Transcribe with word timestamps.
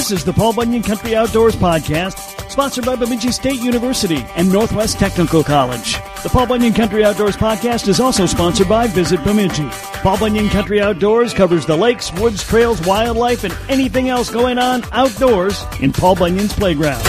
This 0.00 0.12
is 0.12 0.24
the 0.24 0.32
Paul 0.32 0.54
Bunyan 0.54 0.82
Country 0.82 1.14
Outdoors 1.14 1.54
Podcast, 1.54 2.50
sponsored 2.50 2.86
by 2.86 2.96
Bemidji 2.96 3.32
State 3.32 3.60
University 3.60 4.24
and 4.34 4.50
Northwest 4.50 4.98
Technical 4.98 5.44
College. 5.44 5.92
The 6.22 6.30
Paul 6.32 6.46
Bunyan 6.46 6.72
Country 6.72 7.04
Outdoors 7.04 7.36
Podcast 7.36 7.86
is 7.86 8.00
also 8.00 8.24
sponsored 8.24 8.66
by 8.66 8.86
Visit 8.86 9.22
Bemidji. 9.24 9.68
Paul 10.00 10.16
Bunyan 10.16 10.48
Country 10.48 10.80
Outdoors 10.80 11.34
covers 11.34 11.66
the 11.66 11.76
lakes, 11.76 12.10
woods, 12.14 12.42
trails, 12.42 12.80
wildlife, 12.86 13.44
and 13.44 13.54
anything 13.68 14.08
else 14.08 14.30
going 14.30 14.56
on 14.56 14.84
outdoors 14.92 15.62
in 15.80 15.92
Paul 15.92 16.14
Bunyan's 16.14 16.54
playground. 16.54 17.04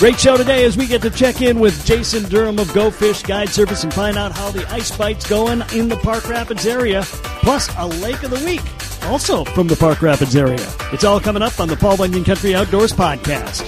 Great 0.00 0.18
show 0.18 0.36
today 0.36 0.64
as 0.64 0.76
we 0.76 0.88
get 0.88 1.00
to 1.02 1.10
check 1.10 1.42
in 1.42 1.60
with 1.60 1.86
Jason 1.86 2.28
Durham 2.28 2.58
of 2.58 2.74
Go 2.74 2.90
Fish 2.90 3.22
Guide 3.22 3.50
Service 3.50 3.84
and 3.84 3.94
find 3.94 4.16
out 4.16 4.32
how 4.32 4.50
the 4.50 4.68
ice 4.72 4.96
bite's 4.96 5.28
going 5.30 5.62
in 5.76 5.88
the 5.88 5.96
Park 5.98 6.28
Rapids 6.28 6.66
area, 6.66 7.02
plus 7.04 7.72
a 7.78 7.86
lake 7.86 8.24
of 8.24 8.32
the 8.32 8.44
week, 8.44 8.62
also 9.04 9.44
from 9.44 9.66
the 9.66 9.76
Park 9.76 10.02
Rapids 10.02 10.36
area. 10.36 10.66
It's 10.92 11.04
all 11.04 11.20
coming 11.20 11.42
up 11.42 11.58
on 11.60 11.68
the 11.68 11.76
Paul 11.76 11.96
Bunyan 11.96 12.24
Country 12.24 12.54
Outdoors 12.54 12.92
podcast. 12.92 13.66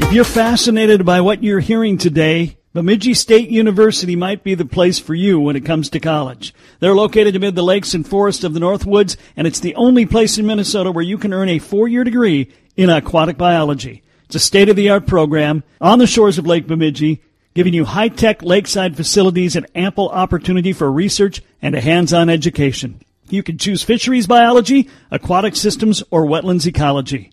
If 0.00 0.12
you're 0.12 0.24
fascinated 0.24 1.04
by 1.04 1.20
what 1.20 1.42
you're 1.42 1.60
hearing 1.60 1.98
today, 1.98 2.56
Bemidji 2.72 3.14
State 3.14 3.50
University 3.50 4.16
might 4.16 4.42
be 4.42 4.56
the 4.56 4.64
place 4.64 4.98
for 4.98 5.14
you 5.14 5.38
when 5.38 5.54
it 5.54 5.64
comes 5.64 5.88
to 5.90 6.00
college. 6.00 6.52
They're 6.80 6.94
located 6.94 7.36
amid 7.36 7.54
the 7.54 7.62
lakes 7.62 7.94
and 7.94 8.06
forests 8.06 8.42
of 8.42 8.52
the 8.52 8.60
Northwoods, 8.60 9.16
and 9.36 9.46
it's 9.46 9.60
the 9.60 9.76
only 9.76 10.06
place 10.06 10.38
in 10.38 10.46
Minnesota 10.46 10.90
where 10.90 11.04
you 11.04 11.16
can 11.16 11.32
earn 11.32 11.48
a 11.48 11.60
four-year 11.60 12.02
degree 12.02 12.52
in 12.76 12.90
aquatic 12.90 13.38
biology. 13.38 14.02
It's 14.24 14.34
a 14.34 14.40
state-of-the-art 14.40 15.06
program 15.06 15.62
on 15.80 16.00
the 16.00 16.06
shores 16.08 16.38
of 16.38 16.46
Lake 16.46 16.66
Bemidji, 16.66 17.22
giving 17.54 17.72
you 17.72 17.84
high-tech 17.84 18.42
lakeside 18.42 18.96
facilities 18.96 19.56
and 19.56 19.66
ample 19.74 20.08
opportunity 20.08 20.72
for 20.72 20.90
research 20.90 21.40
and 21.62 21.74
a 21.74 21.80
hands-on 21.80 22.28
education. 22.28 23.00
You 23.28 23.42
can 23.42 23.58
choose 23.58 23.82
fisheries 23.82 24.26
biology, 24.26 24.90
aquatic 25.10 25.56
systems, 25.56 26.02
or 26.10 26.26
wetlands 26.26 26.66
ecology. 26.66 27.30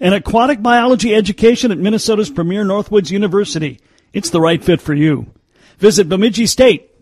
An 0.00 0.12
aquatic 0.12 0.62
biology 0.62 1.14
education 1.14 1.70
at 1.70 1.78
Minnesota's 1.78 2.30
premier 2.30 2.64
Northwoods 2.64 3.10
University. 3.10 3.80
It's 4.12 4.30
the 4.30 4.40
right 4.40 4.62
fit 4.62 4.80
for 4.80 4.94
you. 4.94 5.26
Visit 5.78 6.08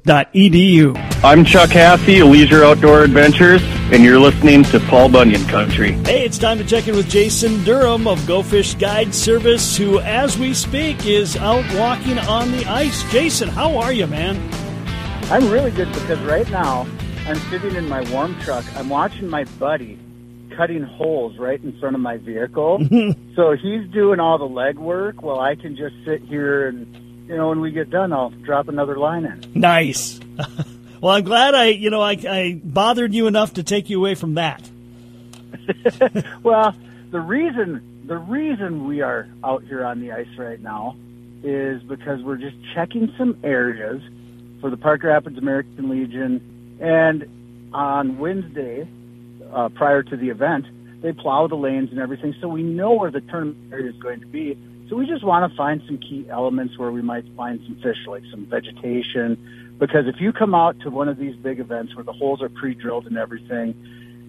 bemidjistate.edu. 0.05 1.23
I'm 1.25 1.45
Chuck 1.45 1.71
Hassey, 1.71 2.23
of 2.23 2.29
Leisure 2.29 2.65
Outdoor 2.65 3.05
Adventures, 3.05 3.63
and 3.93 4.03
you're 4.03 4.19
listening 4.19 4.65
to 4.65 4.81
Paul 4.81 5.09
Bunyan 5.09 5.45
Country. 5.47 5.93
Hey, 6.05 6.25
it's 6.25 6.39
time 6.39 6.59
to 6.59 6.65
check 6.65 6.89
in 6.89 6.97
with 6.97 7.09
Jason 7.09 7.63
Durham 7.65 8.07
of 8.07 8.25
Go 8.27 8.43
Fish 8.43 8.75
Guide 8.75 9.15
Service, 9.15 9.77
who, 9.77 10.01
as 10.01 10.39
we 10.39 10.55
speak, 10.55 11.07
is 11.07 11.37
out 11.37 11.65
walking 11.75 12.19
on 12.19 12.51
the 12.53 12.65
ice. 12.67 13.03
Jason, 13.13 13.49
how 13.49 13.77
are 13.79 13.93
you, 13.93 14.07
man? 14.07 14.37
I'm 15.31 15.49
really 15.51 15.71
good 15.71 15.93
because 15.93 16.19
right 16.21 16.49
now 16.51 16.87
I'm 17.27 17.39
sitting 17.51 17.77
in 17.77 17.89
my 17.89 18.09
warm 18.11 18.39
truck. 18.41 18.65
I'm 18.77 18.89
watching 18.89 19.29
my 19.29 19.45
buddy 19.59 19.99
cutting 20.57 20.83
holes 20.83 21.39
right 21.39 21.63
in 21.63 21.79
front 21.79 21.95
of 21.95 22.03
my 22.03 22.19
vehicle. 22.19 22.79
so 23.37 23.57
he's 23.57 23.89
doing 23.91 24.21
all 24.21 24.37
the 24.37 24.45
leg 24.45 24.77
work 24.79 25.23
while 25.23 25.41
I 25.41 25.55
can 25.55 25.77
just 25.77 25.95
sit 26.05 26.23
here 26.23 26.69
and, 26.69 27.12
you 27.29 27.37
know, 27.37 27.49
when 27.49 27.61
we 27.61 27.71
get 27.71 27.91
done, 27.91 28.13
I'll 28.13 28.31
drop 28.31 28.69
another 28.69 28.99
line 28.99 29.25
in. 29.25 29.61
Nice. 29.61 30.21
well, 31.01 31.15
I'm 31.15 31.25
glad 31.25 31.55
I, 31.55 31.67
you 31.67 31.91
know, 31.91 32.01
I, 32.01 32.13
I 32.29 32.61
bothered 32.63 33.15
you 33.15 33.27
enough 33.27 33.55
to 33.55 33.63
take 33.63 33.91
you 33.91 33.99
away 33.99 34.15
from 34.15 34.35
that. 34.35 34.69
well, 36.43 36.75
the 37.11 37.21
reason 37.21 38.05
the 38.05 38.17
reason 38.17 38.87
we 38.87 39.01
are 39.01 39.29
out 39.45 39.63
here 39.65 39.85
on 39.85 40.01
the 40.01 40.13
ice 40.13 40.27
right 40.37 40.61
now 40.61 40.97
is 41.45 41.83
because 41.83 42.23
we're 42.23 42.37
just 42.37 42.57
checking 42.75 43.13
some 43.17 43.39
areas 43.45 44.03
for 44.61 44.71
the 44.71 44.77
Park 44.77 45.03
Rapids 45.03 45.39
American 45.39 45.89
Legion, 45.89 46.79
and 46.81 47.29
on 47.73 48.19
Wednesday, 48.19 48.89
uh, 49.53 49.69
prior 49.71 50.03
to 50.03 50.17
the 50.17 50.31
event, 50.31 50.67
they 51.01 51.13
plow 51.13 51.47
the 51.47 51.57
lanes 51.57 51.91
and 51.91 51.99
everything, 51.99 52.35
so 52.41 52.49
we 52.49 52.63
know 52.63 52.93
where 52.93 53.11
the 53.11 53.21
tournament 53.21 53.73
area 53.73 53.91
is 53.91 53.97
going 53.97 54.21
to 54.21 54.27
be. 54.27 54.57
So 54.93 54.99
we 54.99 55.07
just 55.07 55.25
want 55.25 55.51
to 55.51 55.57
find 55.57 55.81
some 55.87 55.97
key 55.97 56.27
elements 56.29 56.77
where 56.77 56.93
we 56.93 57.01
might 57.01 57.25
find 57.35 57.59
some 57.65 57.77
fish, 57.77 57.97
like 58.07 58.25
some 58.31 58.45
vegetation. 58.45 59.73
Because 59.79 60.07
if 60.07 60.21
you 60.21 60.35
come 60.35 60.55
out 60.55 60.79
to 60.81 60.91
one 60.91 61.09
of 61.09 61.17
these 61.17 61.35
big 61.35 61.61
events 61.61 61.97
where 61.97 62.05
the 62.05 62.13
holes 62.13 62.43
are 62.43 62.51
pre-drilled 62.51 63.07
and 63.07 63.17
everything, 63.17 63.75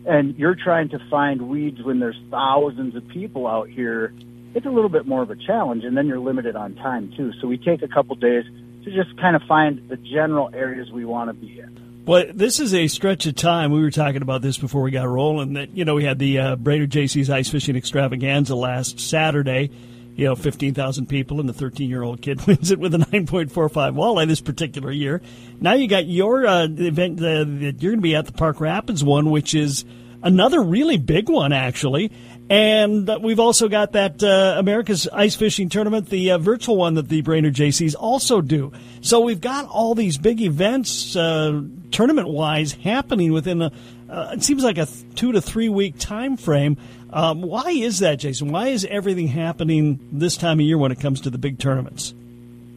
and 0.05 0.37
you're 0.37 0.55
trying 0.55 0.87
to 0.87 0.99
find 1.09 1.49
weeds 1.49 1.83
when 1.83 1.99
there's 1.99 2.17
thousands 2.31 2.95
of 2.95 3.05
people 3.09 3.45
out 3.45 3.67
here, 3.67 4.13
it's 4.55 4.65
a 4.65 4.69
little 4.69 4.87
bit 4.87 5.05
more 5.05 5.21
of 5.21 5.31
a 5.31 5.35
challenge, 5.35 5.83
and 5.83 5.97
then 5.97 6.07
you're 6.07 6.17
limited 6.17 6.55
on 6.55 6.75
time 6.75 7.11
too. 7.17 7.33
So 7.41 7.47
we 7.49 7.57
take 7.57 7.81
a 7.81 7.89
couple 7.89 8.15
days 8.15 8.45
to 8.85 8.91
just 8.91 9.17
kind 9.17 9.35
of 9.35 9.41
find 9.41 9.89
the 9.89 9.97
general 9.97 10.49
areas 10.53 10.89
we 10.89 11.03
want 11.03 11.27
to 11.27 11.33
be 11.33 11.59
in. 11.59 11.77
Well, 12.05 12.27
this 12.33 12.61
is 12.61 12.73
a 12.73 12.87
stretch 12.87 13.25
of 13.25 13.35
time. 13.35 13.73
We 13.73 13.81
were 13.81 13.91
talking 13.91 14.21
about 14.21 14.41
this 14.41 14.57
before 14.57 14.81
we 14.81 14.91
got 14.91 15.09
rolling. 15.09 15.55
That 15.55 15.75
you 15.75 15.83
know 15.83 15.95
we 15.95 16.05
had 16.05 16.19
the 16.19 16.39
uh, 16.39 16.55
Brainerd 16.55 16.89
Jaycees 16.89 17.29
ice 17.29 17.49
fishing 17.49 17.75
extravaganza 17.75 18.55
last 18.55 19.01
Saturday. 19.01 19.69
You 20.15 20.25
know, 20.25 20.35
fifteen 20.35 20.73
thousand 20.73 21.07
people, 21.07 21.39
and 21.39 21.49
the 21.49 21.53
thirteen-year-old 21.53 22.21
kid 22.21 22.41
wins 22.47 22.71
it 22.71 22.79
with 22.79 22.93
a 22.93 22.99
nine 23.11 23.25
point 23.25 23.51
four 23.51 23.67
five 23.69 23.93
walleye 23.95 24.27
this 24.27 24.41
particular 24.41 24.91
year. 24.91 25.21
Now 25.59 25.73
you 25.73 25.87
got 25.87 26.05
your 26.05 26.45
uh, 26.45 26.67
event 26.67 27.19
uh, 27.19 27.43
that 27.43 27.75
you're 27.79 27.91
going 27.91 27.99
to 27.99 28.01
be 28.01 28.15
at 28.15 28.25
the 28.25 28.33
Park 28.33 28.59
Rapids 28.59 29.03
one, 29.03 29.31
which 29.31 29.53
is 29.53 29.85
another 30.23 30.61
really 30.61 30.97
big 30.97 31.29
one 31.29 31.53
actually. 31.53 32.11
And 32.49 33.09
we've 33.21 33.39
also 33.39 33.69
got 33.69 33.93
that 33.93 34.21
uh, 34.21 34.55
America's 34.57 35.07
Ice 35.07 35.35
Fishing 35.35 35.69
Tournament, 35.69 36.09
the 36.09 36.31
uh, 36.31 36.37
virtual 36.37 36.75
one 36.75 36.95
that 36.95 37.07
the 37.07 37.21
Brainerd 37.21 37.55
Jaycees 37.55 37.95
also 37.97 38.41
do. 38.41 38.73
So 39.01 39.21
we've 39.21 39.39
got 39.39 39.67
all 39.69 39.95
these 39.95 40.17
big 40.17 40.41
events, 40.41 41.15
uh, 41.15 41.61
tournament 41.91 42.29
wise, 42.29 42.73
happening 42.73 43.31
within 43.31 43.61
a. 43.61 43.71
Uh, 44.09 44.31
it 44.33 44.43
seems 44.43 44.63
like 44.63 44.77
a 44.77 44.87
two 45.15 45.31
to 45.31 45.41
three 45.41 45.69
week 45.69 45.97
time 45.97 46.37
frame. 46.37 46.77
Um, 47.13 47.43
why 47.43 47.69
is 47.69 47.99
that, 47.99 48.15
Jason? 48.15 48.51
Why 48.51 48.69
is 48.69 48.85
everything 48.85 49.27
happening 49.27 49.99
this 50.11 50.35
time 50.35 50.59
of 50.59 50.65
year 50.65 50.79
when 50.79 50.91
it 50.91 50.99
comes 50.99 51.21
to 51.21 51.29
the 51.29 51.37
big 51.37 51.59
tournaments? 51.59 52.15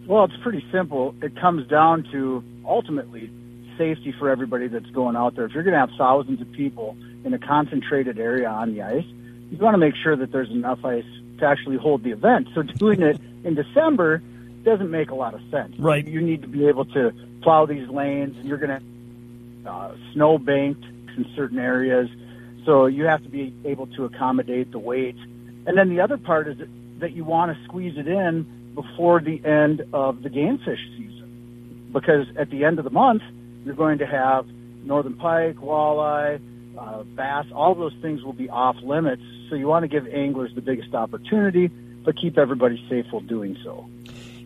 Well, 0.06 0.24
it's 0.24 0.36
pretty 0.42 0.64
simple. 0.70 1.14
It 1.22 1.40
comes 1.40 1.66
down 1.66 2.06
to 2.12 2.44
ultimately 2.66 3.30
safety 3.78 4.14
for 4.18 4.28
everybody 4.28 4.68
that's 4.68 4.90
going 4.90 5.16
out 5.16 5.36
there. 5.36 5.46
If 5.46 5.52
you're 5.52 5.62
going 5.62 5.74
to 5.74 5.80
have 5.80 5.90
thousands 5.96 6.42
of 6.42 6.52
people 6.52 6.96
in 7.24 7.32
a 7.32 7.38
concentrated 7.38 8.18
area 8.18 8.48
on 8.48 8.74
the 8.74 8.82
ice, 8.82 9.06
you 9.50 9.56
want 9.58 9.74
to 9.74 9.78
make 9.78 9.94
sure 10.02 10.14
that 10.16 10.32
there's 10.32 10.50
enough 10.50 10.84
ice 10.84 11.04
to 11.38 11.46
actually 11.46 11.78
hold 11.78 12.02
the 12.02 12.10
event. 12.10 12.48
So 12.54 12.62
doing 12.78 13.00
it 13.00 13.18
in 13.42 13.54
December 13.54 14.22
doesn't 14.64 14.90
make 14.90 15.10
a 15.10 15.14
lot 15.14 15.32
of 15.32 15.40
sense. 15.50 15.78
Right. 15.78 16.06
You 16.06 16.20
need 16.20 16.42
to 16.42 16.48
be 16.48 16.68
able 16.68 16.84
to 16.86 17.12
plow 17.42 17.64
these 17.64 17.88
lanes, 17.88 18.36
and 18.36 18.44
you're 18.44 18.58
going 18.58 18.80
to 18.80 19.70
uh, 19.70 19.96
snow 20.12 20.36
banked 20.36 20.84
in 21.16 21.26
certain 21.34 21.58
areas. 21.58 22.10
So 22.66 22.86
you 22.86 23.04
have 23.04 23.22
to 23.22 23.28
be 23.30 23.54
able 23.64 23.86
to 23.86 24.04
accommodate 24.04 24.72
the 24.72 24.78
weight. 24.78 25.16
And 25.66 25.78
then 25.78 25.88
the 25.88 26.00
other 26.00 26.18
part 26.18 26.48
is 26.48 26.58
that, 26.98 27.12
you 27.12 27.24
want 27.24 27.56
to 27.56 27.64
squeeze 27.64 27.96
it 27.96 28.08
in 28.08 28.44
before 28.74 29.20
the 29.20 29.42
end 29.44 29.82
of 29.92 30.22
the 30.22 30.28
game 30.28 30.58
fish 30.58 30.80
season. 30.98 31.88
Because 31.92 32.26
at 32.36 32.50
the 32.50 32.64
end 32.64 32.78
of 32.78 32.84
the 32.84 32.90
month, 32.90 33.22
you're 33.64 33.74
going 33.74 33.98
to 33.98 34.06
have 34.06 34.46
northern 34.84 35.14
pike, 35.14 35.56
walleye, 35.56 36.40
uh, 36.76 37.02
bass, 37.04 37.46
all 37.54 37.74
those 37.74 37.94
things 38.02 38.22
will 38.22 38.32
be 38.32 38.50
off 38.50 38.76
limits. 38.82 39.22
So 39.48 39.54
you 39.54 39.66
want 39.66 39.84
to 39.84 39.88
give 39.88 40.06
anglers 40.08 40.54
the 40.54 40.60
biggest 40.60 40.94
opportunity, 40.94 41.68
but 42.04 42.16
keep 42.16 42.36
everybody 42.36 42.84
safe 42.88 43.06
while 43.10 43.22
doing 43.22 43.56
so. 43.62 43.86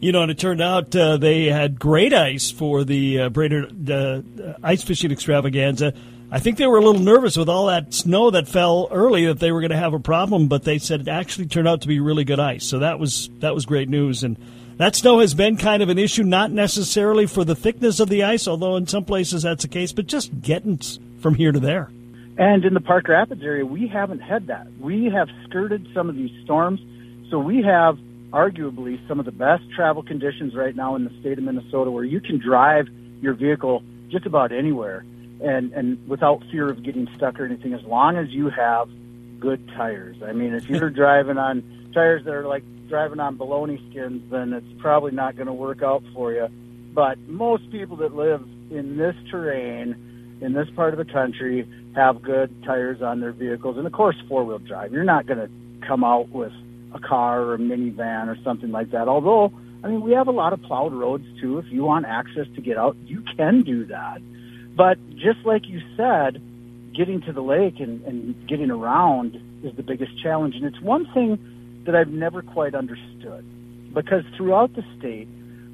You 0.01 0.13
know, 0.13 0.23
and 0.23 0.31
it 0.31 0.39
turned 0.39 0.63
out 0.63 0.95
uh, 0.97 1.17
they 1.19 1.47
had 1.47 1.79
great 1.79 2.15
ice 2.15 2.51
for 2.51 2.85
the 2.85 3.23
uh, 3.23 3.29
Brainerd 3.29 3.91
uh, 3.91 4.23
ice 4.63 4.83
fishing 4.83 5.11
extravaganza. 5.11 5.93
I 6.33 6.39
think 6.39 6.59
they 6.59 6.67
were 6.67 6.79
a 6.79 6.83
little 6.83 7.01
nervous 7.01 7.37
with 7.37 7.49
all 7.49 7.67
that 7.67 7.93
snow 7.93 8.31
that 8.31 8.47
fell 8.47 8.87
early 8.93 9.27
that 9.27 9.41
they 9.41 9.51
were 9.51 9.61
going 9.61 9.73
to 9.73 9.77
have 9.77 9.95
a 9.95 9.99
problem, 9.99 10.47
but 10.47 10.63
they 10.63 10.79
said 10.79 11.01
it 11.01 11.09
actually 11.09 11.47
turned 11.47 11.67
out 11.67 11.81
to 11.83 11.89
be 11.89 11.99
really 11.99 12.23
good 12.23 12.39
ice. 12.39 12.65
So 12.65 12.79
that 12.79 13.01
was 13.01 13.29
that 13.41 13.53
was 13.53 13.67
great 13.67 13.89
news. 13.89 14.23
And 14.23 14.37
that 14.77 14.95
snow 14.95 15.19
has 15.19 15.35
been 15.35 15.57
kind 15.57 15.83
of 15.83 15.89
an 15.89 15.99
issue, 15.99 16.23
not 16.23 16.53
necessarily 16.53 17.27
for 17.27 17.45
the 17.45 17.57
thickness 17.57 17.99
of 17.99 18.09
the 18.09 18.23
ice, 18.23 18.47
although 18.47 18.77
in 18.77 18.87
some 18.87 19.05
places 19.05 19.43
that's 19.43 19.63
the 19.63 19.69
case, 19.69 19.91
but 19.91 20.07
just 20.07 20.41
getting 20.41 20.79
from 21.19 21.35
here 21.35 21.51
to 21.51 21.59
there. 21.59 21.91
And 22.39 22.65
in 22.65 22.75
the 22.75 22.81
Park 22.81 23.09
Rapids 23.09 23.43
area, 23.43 23.67
we 23.67 23.89
haven't 23.89 24.21
had 24.21 24.47
that. 24.47 24.69
We 24.79 25.07
have 25.07 25.29
skirted 25.49 25.89
some 25.93 26.09
of 26.09 26.15
these 26.15 26.31
storms, 26.45 26.81
so 27.29 27.41
we 27.41 27.63
have 27.63 27.99
arguably 28.33 29.07
some 29.09 29.19
of 29.19 29.27
the 29.27 29.33
best 29.33 29.65
travel 29.75 30.05
conditions 30.05 30.55
right 30.55 30.77
now 30.77 30.95
in 30.95 31.03
the 31.03 31.11
state 31.19 31.39
of 31.39 31.45
Minnesota 31.45 31.91
where 31.91 32.05
you 32.05 32.21
can 32.21 32.39
drive 32.39 32.87
your 33.21 33.35
vehicle 33.35 33.83
just 34.09 34.27
about 34.27 34.53
anywhere 34.53 35.05
and, 35.43 35.73
and 35.73 36.09
without 36.09 36.43
fear 36.51 36.69
of 36.69 36.83
getting 36.83 37.09
stuck 37.17 37.41
or 37.41 37.45
anything 37.45 37.73
as 37.73 37.83
long 37.83 38.17
as 38.17 38.29
you 38.31 38.51
have 38.51 38.89
good 39.39 39.67
tires. 39.77 40.17
I 40.23 40.33
mean, 40.33 40.55
if 40.55 40.69
you're 40.69 40.91
driving 40.91 41.39
on 41.39 41.91
tires 41.95 42.25
that 42.25 42.35
are 42.35 42.47
like 42.47 42.63
driving 42.89 43.21
on 43.21 43.39
baloney 43.39 43.79
skins, 43.91 44.31
then 44.31 44.53
it's 44.53 44.81
probably 44.81 45.13
not 45.13 45.37
going 45.37 45.47
to 45.47 45.53
work 45.53 45.83
out 45.83 46.03
for 46.15 46.33
you. 46.33 46.49
But 46.93 47.19
most 47.29 47.71
people 47.71 47.97
that 47.99 48.15
live 48.15 48.43
in 48.71 48.97
this 48.97 49.15
terrain, 49.31 50.39
in 50.41 50.53
this 50.53 50.69
part 50.71 50.93
of 50.93 50.99
the 50.99 51.11
country, 51.11 51.67
have 51.95 52.21
good 52.23 52.63
tires 52.65 53.01
on 53.01 53.21
their 53.21 53.33
vehicles. 53.33 53.77
And 53.77 53.87
of 53.87 53.93
course, 53.93 54.17
four 54.29 54.45
wheel 54.45 54.59
drive. 54.59 54.93
You're 54.93 55.05
not 55.05 55.27
going 55.27 55.39
to 55.39 55.87
come 55.87 56.05
out 56.05 56.29
with 56.31 56.53
a 56.93 56.99
car 56.99 57.43
or 57.43 57.55
a 57.55 57.59
minivan 57.59 58.29
or 58.29 58.37
something 58.43 58.71
like 58.71 58.91
that. 58.91 59.09
Although, 59.09 59.53
I 59.83 59.89
mean, 59.89 60.03
we 60.03 60.13
have 60.13 60.29
a 60.29 60.33
lot 60.33 60.53
of 60.53 60.61
plowed 60.63 60.93
roads 60.93 61.25
too. 61.41 61.59
If 61.59 61.67
you 61.71 61.85
want 61.85 62.07
access 62.07 62.47
to 62.57 62.61
get 62.61 62.77
out, 62.77 62.97
you 63.07 63.23
can 63.37 63.63
do 63.63 63.87
that. 63.87 64.21
But 64.81 64.97
just 65.11 65.45
like 65.45 65.69
you 65.69 65.83
said, 65.95 66.41
getting 66.97 67.21
to 67.27 67.35
the 67.35 67.43
lake 67.43 67.81
and, 67.81 68.03
and 68.05 68.49
getting 68.49 68.71
around 68.71 69.37
is 69.63 69.77
the 69.77 69.83
biggest 69.83 70.13
challenge. 70.23 70.55
And 70.55 70.65
it's 70.65 70.81
one 70.81 71.07
thing 71.13 71.39
that 71.85 71.95
I've 71.95 72.09
never 72.09 72.41
quite 72.41 72.75
understood 72.75 73.45
because 73.93 74.25
throughout 74.39 74.75
the 74.75 74.83
state, 74.99 75.29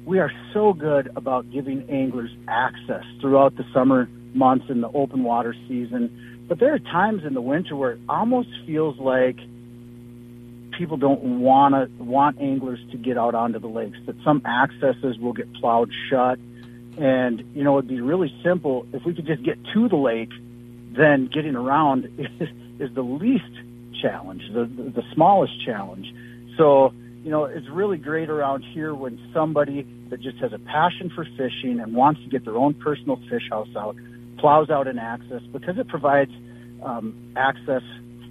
we 0.05 0.19
are 0.19 0.29
so 0.53 0.73
good 0.73 1.09
about 1.15 1.49
giving 1.49 1.89
anglers 1.89 2.31
access 2.49 3.05
throughout 3.21 3.55
the 3.55 3.63
summer 3.73 4.09
months 4.33 4.65
and 4.67 4.83
the 4.83 4.89
open 4.89 5.23
water 5.23 5.55
season. 5.69 6.45
But 6.49 6.59
there 6.59 6.73
are 6.73 6.79
times 6.79 7.23
in 7.25 7.33
the 7.33 7.39
winter 7.39 7.77
where 7.77 7.93
it 7.93 8.01
almost 8.09 8.49
feels 8.65 8.99
like 8.99 9.37
people 10.77 10.97
don't 10.97 11.39
want 11.39 11.75
to 11.75 12.03
want 12.03 12.41
anglers 12.41 12.79
to 12.91 12.97
get 12.97 13.17
out 13.17 13.35
onto 13.35 13.59
the 13.59 13.67
lakes. 13.67 13.99
That 14.05 14.17
some 14.25 14.45
accesses 14.45 15.17
will 15.17 15.31
get 15.31 15.53
plowed 15.53 15.91
shut, 16.09 16.39
and 16.97 17.43
you 17.53 17.63
know 17.63 17.77
it'd 17.77 17.89
be 17.89 18.01
really 18.01 18.33
simple 18.43 18.85
if 18.93 19.05
we 19.05 19.13
could 19.13 19.25
just 19.25 19.43
get 19.43 19.57
to 19.73 19.87
the 19.87 19.95
lake. 19.95 20.31
Then 20.95 21.29
getting 21.31 21.55
around 21.55 22.05
is, 22.17 22.49
is 22.79 22.95
the 22.95 23.03
least 23.03 23.43
challenge, 24.01 24.43
the, 24.53 24.65
the 24.65 24.89
the 24.89 25.03
smallest 25.13 25.53
challenge. 25.65 26.07
So 26.57 26.93
you 27.23 27.31
know 27.31 27.45
it's 27.45 27.67
really 27.69 27.97
great 27.97 28.29
around 28.29 28.63
here 28.63 28.93
when 28.93 29.19
somebody 29.33 29.85
that 30.09 30.21
just 30.21 30.37
has 30.37 30.53
a 30.53 30.59
passion 30.59 31.11
for 31.13 31.25
fishing 31.37 31.79
and 31.79 31.95
wants 31.95 32.21
to 32.23 32.29
get 32.29 32.45
their 32.45 32.55
own 32.55 32.73
personal 32.73 33.19
fish 33.29 33.49
house 33.49 33.69
out 33.75 33.95
plows 34.37 34.69
out 34.69 34.87
an 34.87 34.99
access 34.99 35.41
because 35.51 35.77
it 35.79 35.87
provides 35.87 36.31
um, 36.83 37.15
access 37.35 37.81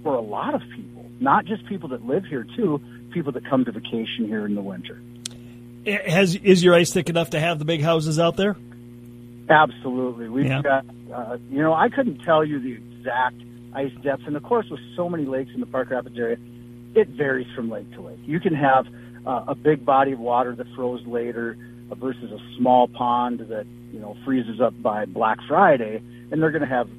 for 0.01 0.15
a 0.15 0.21
lot 0.21 0.55
of 0.55 0.61
people 0.73 0.97
not 1.19 1.45
just 1.45 1.65
people 1.65 1.89
that 1.89 2.05
live 2.05 2.25
here 2.25 2.45
too, 2.55 2.81
people 3.11 3.31
that 3.31 3.47
come 3.49 3.65
to 3.65 3.71
vacation 3.71 4.27
here 4.27 4.45
in 4.45 4.55
the 4.55 4.61
winter. 4.61 4.99
Has 5.87 6.35
is 6.35 6.63
your 6.63 6.75
ice 6.75 6.91
thick 6.91 7.09
enough 7.09 7.31
to 7.31 7.39
have 7.39 7.59
the 7.59 7.65
big 7.65 7.81
houses 7.81 8.19
out 8.19 8.35
there? 8.35 8.55
Absolutely. 9.49 10.27
We've 10.27 10.45
yeah. 10.45 10.61
got, 10.61 10.85
uh, 11.13 11.37
you 11.49 11.61
know, 11.61 11.73
I 11.73 11.89
couldn't 11.89 12.19
tell 12.19 12.43
you 12.43 12.59
the 12.59 12.73
exact 12.73 13.41
ice 13.73 13.93
depths, 14.03 14.23
and 14.27 14.35
of 14.35 14.43
course, 14.43 14.65
with 14.69 14.81
so 14.95 15.07
many 15.07 15.25
lakes 15.25 15.51
in 15.53 15.61
the 15.61 15.65
Park 15.65 15.89
Rapids 15.89 16.17
area, 16.17 16.37
it 16.95 17.07
varies 17.09 17.47
from 17.55 17.69
lake 17.69 17.89
to 17.93 18.01
lake. 18.01 18.19
You 18.25 18.39
can 18.39 18.53
have 18.53 18.87
uh, 19.25 19.45
a 19.47 19.55
big 19.55 19.85
body 19.85 20.11
of 20.11 20.19
water 20.19 20.53
that 20.55 20.67
froze 20.75 21.05
later 21.05 21.57
versus 21.95 22.31
a 22.31 22.57
small 22.57 22.87
pond 22.89 23.39
that 23.39 23.65
you 23.93 23.99
know 23.99 24.17
freezes 24.25 24.59
up 24.59 24.73
by 24.81 25.05
Black 25.05 25.39
Friday, 25.47 26.01
and 26.31 26.41
they're 26.41 26.51
going 26.51 26.61
to 26.61 26.67
have 26.67 26.89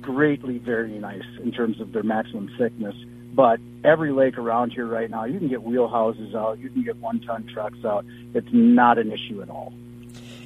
greatly 0.00 0.58
varying 0.58 1.04
ice 1.04 1.22
in 1.42 1.52
terms 1.52 1.80
of 1.80 1.92
their 1.92 2.02
maximum 2.02 2.50
thickness. 2.58 2.94
But 3.34 3.60
every 3.82 4.12
lake 4.12 4.38
around 4.38 4.72
here 4.72 4.86
right 4.86 5.08
now, 5.08 5.24
you 5.24 5.38
can 5.38 5.48
get 5.48 5.60
wheelhouses 5.60 6.34
out, 6.34 6.58
you 6.58 6.68
can 6.68 6.82
get 6.82 6.96
one-ton 6.96 7.48
trucks 7.52 7.84
out. 7.84 8.04
It's 8.34 8.48
not 8.52 8.98
an 8.98 9.10
issue 9.10 9.42
at 9.42 9.48
all. 9.48 9.72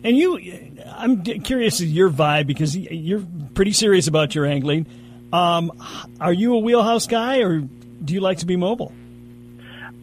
And 0.04 0.16
you, 0.16 0.38
I'm 0.94 1.22
curious 1.22 1.80
of 1.80 1.86
your 1.86 2.10
vibe 2.10 2.46
because 2.46 2.76
you're 2.76 3.24
pretty 3.54 3.72
serious 3.72 4.06
about 4.06 4.34
your 4.34 4.46
angling. 4.46 4.86
Um, 5.32 5.72
are 6.20 6.32
you 6.32 6.54
a 6.54 6.58
wheelhouse 6.58 7.06
guy, 7.06 7.38
or 7.40 7.58
do 7.58 8.14
you 8.14 8.20
like 8.20 8.38
to 8.38 8.46
be 8.46 8.56
mobile? 8.56 8.92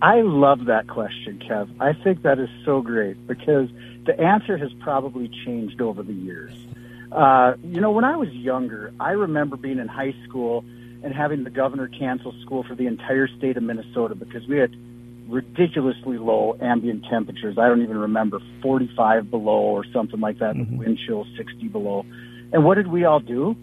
I 0.01 0.21
love 0.21 0.65
that 0.65 0.87
question, 0.87 1.39
Kev. 1.39 1.69
I 1.79 1.93
think 1.93 2.23
that 2.23 2.37
is 2.37 2.49
so 2.65 2.81
great 2.81 3.25
because 3.25 3.69
the 4.05 4.19
answer 4.19 4.57
has 4.57 4.73
probably 4.81 5.29
changed 5.45 5.79
over 5.79 6.03
the 6.03 6.11
years. 6.13 6.51
Uh, 7.09 7.53
you 7.63 7.79
know, 7.79 7.91
when 7.91 8.03
I 8.03 8.17
was 8.17 8.29
younger, 8.29 8.91
I 8.99 9.11
remember 9.11 9.55
being 9.55 9.79
in 9.79 9.87
high 9.87 10.15
school 10.27 10.65
and 11.03 11.13
having 11.13 11.43
the 11.43 11.49
governor 11.49 11.87
cancel 11.87 12.33
school 12.41 12.63
for 12.63 12.75
the 12.75 12.87
entire 12.87 13.27
state 13.27 13.57
of 13.57 13.63
Minnesota 13.63 14.15
because 14.15 14.47
we 14.47 14.57
had 14.57 14.73
ridiculously 15.27 16.17
low 16.17 16.57
ambient 16.61 17.05
temperatures. 17.09 17.57
I 17.57 17.67
don't 17.67 17.81
even 17.81 17.97
remember 17.97 18.39
45 18.61 19.29
below 19.29 19.59
or 19.59 19.85
something 19.91 20.19
like 20.19 20.39
that, 20.39 20.55
mm-hmm. 20.55 20.77
wind 20.77 20.99
chill 21.05 21.25
60 21.37 21.67
below. 21.67 22.05
And 22.51 22.63
what 22.63 22.75
did 22.75 22.87
we 22.87 23.03
all 23.03 23.19
do? 23.19 23.55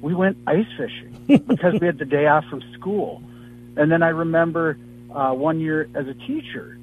We 0.00 0.14
went 0.14 0.38
ice 0.46 0.66
fishing 0.76 1.44
because 1.46 1.80
we 1.80 1.86
had 1.86 1.98
the 1.98 2.04
day 2.04 2.26
off 2.26 2.44
from 2.50 2.62
school. 2.78 3.22
And 3.76 3.90
then 3.92 4.02
I 4.02 4.08
remember 4.08 4.76
uh, 5.14 5.32
one 5.32 5.60
year 5.60 5.88
as 5.94 6.06
a 6.08 6.14
teacher 6.14 6.78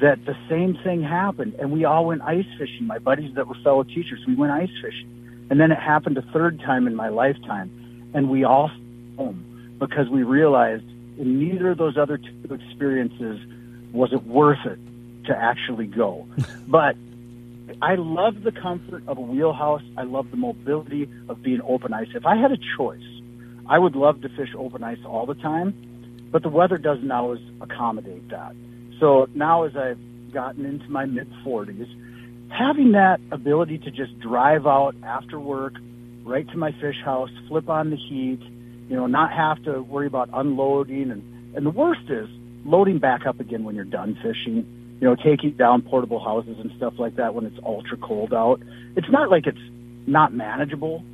that 0.00 0.24
the 0.24 0.36
same 0.48 0.78
thing 0.82 1.02
happened, 1.02 1.54
and 1.58 1.70
we 1.70 1.84
all 1.84 2.06
went 2.06 2.22
ice 2.22 2.46
fishing. 2.58 2.86
My 2.86 2.98
buddies 2.98 3.34
that 3.34 3.46
were 3.46 3.56
fellow 3.62 3.82
teachers, 3.82 4.20
we 4.26 4.34
went 4.34 4.52
ice 4.52 4.70
fishing. 4.82 5.46
And 5.50 5.60
then 5.60 5.70
it 5.70 5.78
happened 5.78 6.16
a 6.16 6.22
third 6.32 6.60
time 6.60 6.86
in 6.86 6.94
my 6.94 7.08
lifetime, 7.08 7.70
and 8.14 8.30
we 8.30 8.44
all 8.44 8.70
home 9.16 9.44
because 9.80 10.08
we 10.08 10.22
realized 10.22 10.84
in 11.18 11.40
neither 11.40 11.70
of 11.70 11.78
those 11.78 11.96
other 11.96 12.18
two 12.18 12.54
experiences 12.54 13.40
was 13.92 14.12
it 14.12 14.22
worth 14.22 14.64
it 14.64 14.78
to 15.26 15.36
actually 15.36 15.86
go. 15.86 16.28
but 16.68 16.94
I 17.82 17.96
love 17.96 18.42
the 18.42 18.52
comfort 18.52 19.02
of 19.08 19.18
a 19.18 19.20
wheelhouse. 19.20 19.82
I 19.96 20.02
love 20.02 20.30
the 20.30 20.36
mobility 20.36 21.08
of 21.28 21.42
being 21.42 21.60
open 21.62 21.92
ice. 21.92 22.08
If 22.14 22.26
I 22.26 22.36
had 22.36 22.52
a 22.52 22.58
choice, 22.76 23.02
I 23.66 23.78
would 23.78 23.96
love 23.96 24.20
to 24.22 24.28
fish 24.28 24.50
open 24.56 24.84
ice 24.84 24.98
all 25.04 25.26
the 25.26 25.34
time, 25.34 26.28
but 26.30 26.42
the 26.42 26.48
weather 26.48 26.78
doesn't 26.78 27.10
always 27.10 27.40
accommodate 27.60 28.28
that. 28.28 28.54
So 29.00 29.28
now 29.34 29.64
as 29.64 29.76
I've 29.76 29.98
gotten 30.32 30.66
into 30.66 30.88
my 30.88 31.06
mid 31.06 31.30
40s, 31.44 31.88
having 32.50 32.92
that 32.92 33.20
ability 33.30 33.78
to 33.78 33.90
just 33.90 34.18
drive 34.20 34.66
out 34.66 34.94
after 35.02 35.40
work, 35.40 35.74
right 36.24 36.48
to 36.50 36.56
my 36.56 36.72
fish 36.72 36.96
house, 37.04 37.30
flip 37.48 37.68
on 37.68 37.90
the 37.90 37.96
heat, 37.96 38.40
you 38.90 38.96
know, 38.96 39.06
not 39.06 39.32
have 39.32 39.62
to 39.62 39.80
worry 39.80 40.08
about 40.08 40.28
unloading. 40.32 41.12
And, 41.12 41.54
and 41.54 41.64
the 41.64 41.70
worst 41.70 42.10
is 42.10 42.28
loading 42.64 42.98
back 42.98 43.24
up 43.24 43.38
again 43.38 43.62
when 43.62 43.76
you're 43.76 43.84
done 43.84 44.18
fishing, 44.20 44.66
you 45.00 45.06
know, 45.06 45.14
taking 45.14 45.52
down 45.52 45.82
portable 45.82 46.18
houses 46.18 46.58
and 46.58 46.72
stuff 46.76 46.94
like 46.98 47.14
that 47.16 47.32
when 47.32 47.46
it's 47.46 47.58
ultra 47.64 47.96
cold 47.96 48.34
out. 48.34 48.60
It's 48.96 49.08
not 49.08 49.30
like 49.30 49.46
it's 49.46 49.60
not 50.08 50.34
manageable 50.34 51.04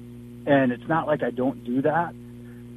and 0.47 0.73
it's 0.73 0.89
not 0.89 1.07
like 1.07 1.23
I 1.23 1.31
don't 1.31 1.63
do 1.65 1.83
that, 1.83 2.15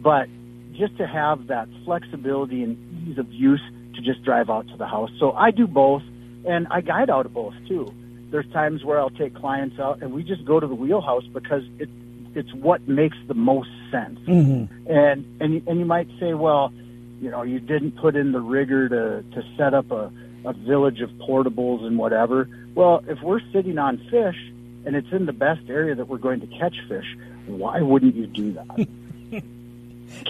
but 0.01 0.27
just 0.73 0.97
to 0.97 1.07
have 1.07 1.47
that 1.47 1.69
flexibility 1.85 2.61
and 2.61 3.07
ease 3.07 3.17
of 3.17 3.31
use 3.31 3.61
to 3.95 4.01
just 4.01 4.21
drive 4.23 4.49
out 4.49 4.67
to 4.67 4.75
the 4.75 4.85
house. 4.85 5.11
So 5.17 5.31
I 5.31 5.51
do 5.51 5.65
both 5.65 6.03
and 6.45 6.67
I 6.69 6.81
guide 6.81 7.09
out 7.09 7.25
of 7.25 7.33
both 7.33 7.53
too. 7.69 7.93
There's 8.31 8.49
times 8.51 8.83
where 8.83 8.99
I'll 8.99 9.09
take 9.09 9.33
clients 9.33 9.79
out 9.79 10.01
and 10.01 10.11
we 10.11 10.23
just 10.23 10.43
go 10.43 10.59
to 10.59 10.67
the 10.67 10.75
wheelhouse 10.75 11.25
because 11.33 11.63
it 11.79 11.89
it's 12.35 12.53
what 12.53 12.87
makes 12.87 13.17
the 13.27 13.33
most 13.33 13.69
sense. 13.91 14.19
Mm-hmm. 14.19 14.91
And 14.91 15.41
and 15.41 15.67
and 15.67 15.79
you 15.79 15.85
might 15.85 16.07
say, 16.19 16.33
well, 16.33 16.73
you 17.21 17.29
know, 17.29 17.43
you 17.43 17.59
didn't 17.59 17.97
put 17.97 18.15
in 18.15 18.31
the 18.31 18.39
rigor 18.39 18.89
to 18.89 19.23
to 19.23 19.43
set 19.57 19.73
up 19.73 19.91
a 19.91 20.11
a 20.45 20.53
village 20.53 21.01
of 21.01 21.09
portables 21.11 21.83
and 21.83 21.97
whatever. 21.97 22.49
Well, 22.75 23.03
if 23.07 23.21
we're 23.21 23.41
sitting 23.51 23.77
on 23.77 23.97
fish 24.09 24.37
and 24.85 24.95
it's 24.95 25.11
in 25.11 25.25
the 25.25 25.33
best 25.33 25.69
area 25.69 25.95
that 25.95 26.07
we're 26.07 26.17
going 26.17 26.39
to 26.41 26.47
catch 26.47 26.75
fish, 26.87 27.17
why 27.45 27.81
wouldn't 27.81 28.15
you 28.15 28.27
do 28.27 28.53
that? 28.53 28.87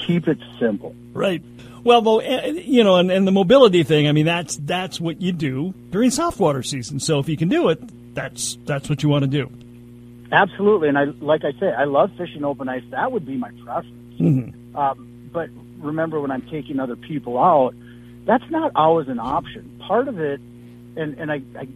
Keep 0.07 0.27
it 0.27 0.39
simple. 0.59 0.95
Right. 1.13 1.43
Well, 1.83 2.21
eh, 2.21 2.47
you 2.65 2.83
know, 2.83 2.97
and, 2.97 3.11
and 3.11 3.25
the 3.27 3.31
mobility 3.31 3.83
thing. 3.83 4.07
I 4.07 4.11
mean, 4.11 4.25
that's 4.25 4.57
that's 4.57 4.99
what 4.99 5.21
you 5.21 5.31
do 5.31 5.73
during 5.91 6.11
soft 6.11 6.39
water 6.39 6.63
season. 6.63 6.99
So 6.99 7.19
if 7.19 7.29
you 7.29 7.37
can 7.37 7.49
do 7.49 7.69
it, 7.69 7.79
that's 8.13 8.57
that's 8.65 8.89
what 8.89 9.03
you 9.03 9.09
want 9.09 9.23
to 9.23 9.29
do. 9.29 9.51
Absolutely, 10.31 10.89
and 10.89 10.97
I 10.97 11.05
like 11.21 11.43
I 11.43 11.51
say, 11.59 11.71
I 11.71 11.85
love 11.85 12.11
fishing 12.17 12.43
open 12.43 12.69
ice. 12.69 12.83
That 12.91 13.11
would 13.11 13.25
be 13.25 13.37
my 13.37 13.51
preference. 13.63 14.19
Mm-hmm. 14.19 14.75
Um, 14.75 15.29
but 15.31 15.49
remember, 15.79 16.19
when 16.19 16.31
I'm 16.31 16.47
taking 16.49 16.79
other 16.79 16.95
people 16.95 17.39
out, 17.39 17.73
that's 18.25 18.49
not 18.49 18.71
always 18.75 19.07
an 19.07 19.19
option. 19.19 19.81
Part 19.87 20.07
of 20.07 20.19
it, 20.19 20.39
and 20.95 21.17
and 21.17 21.31
I, 21.31 21.41
I 21.57 21.67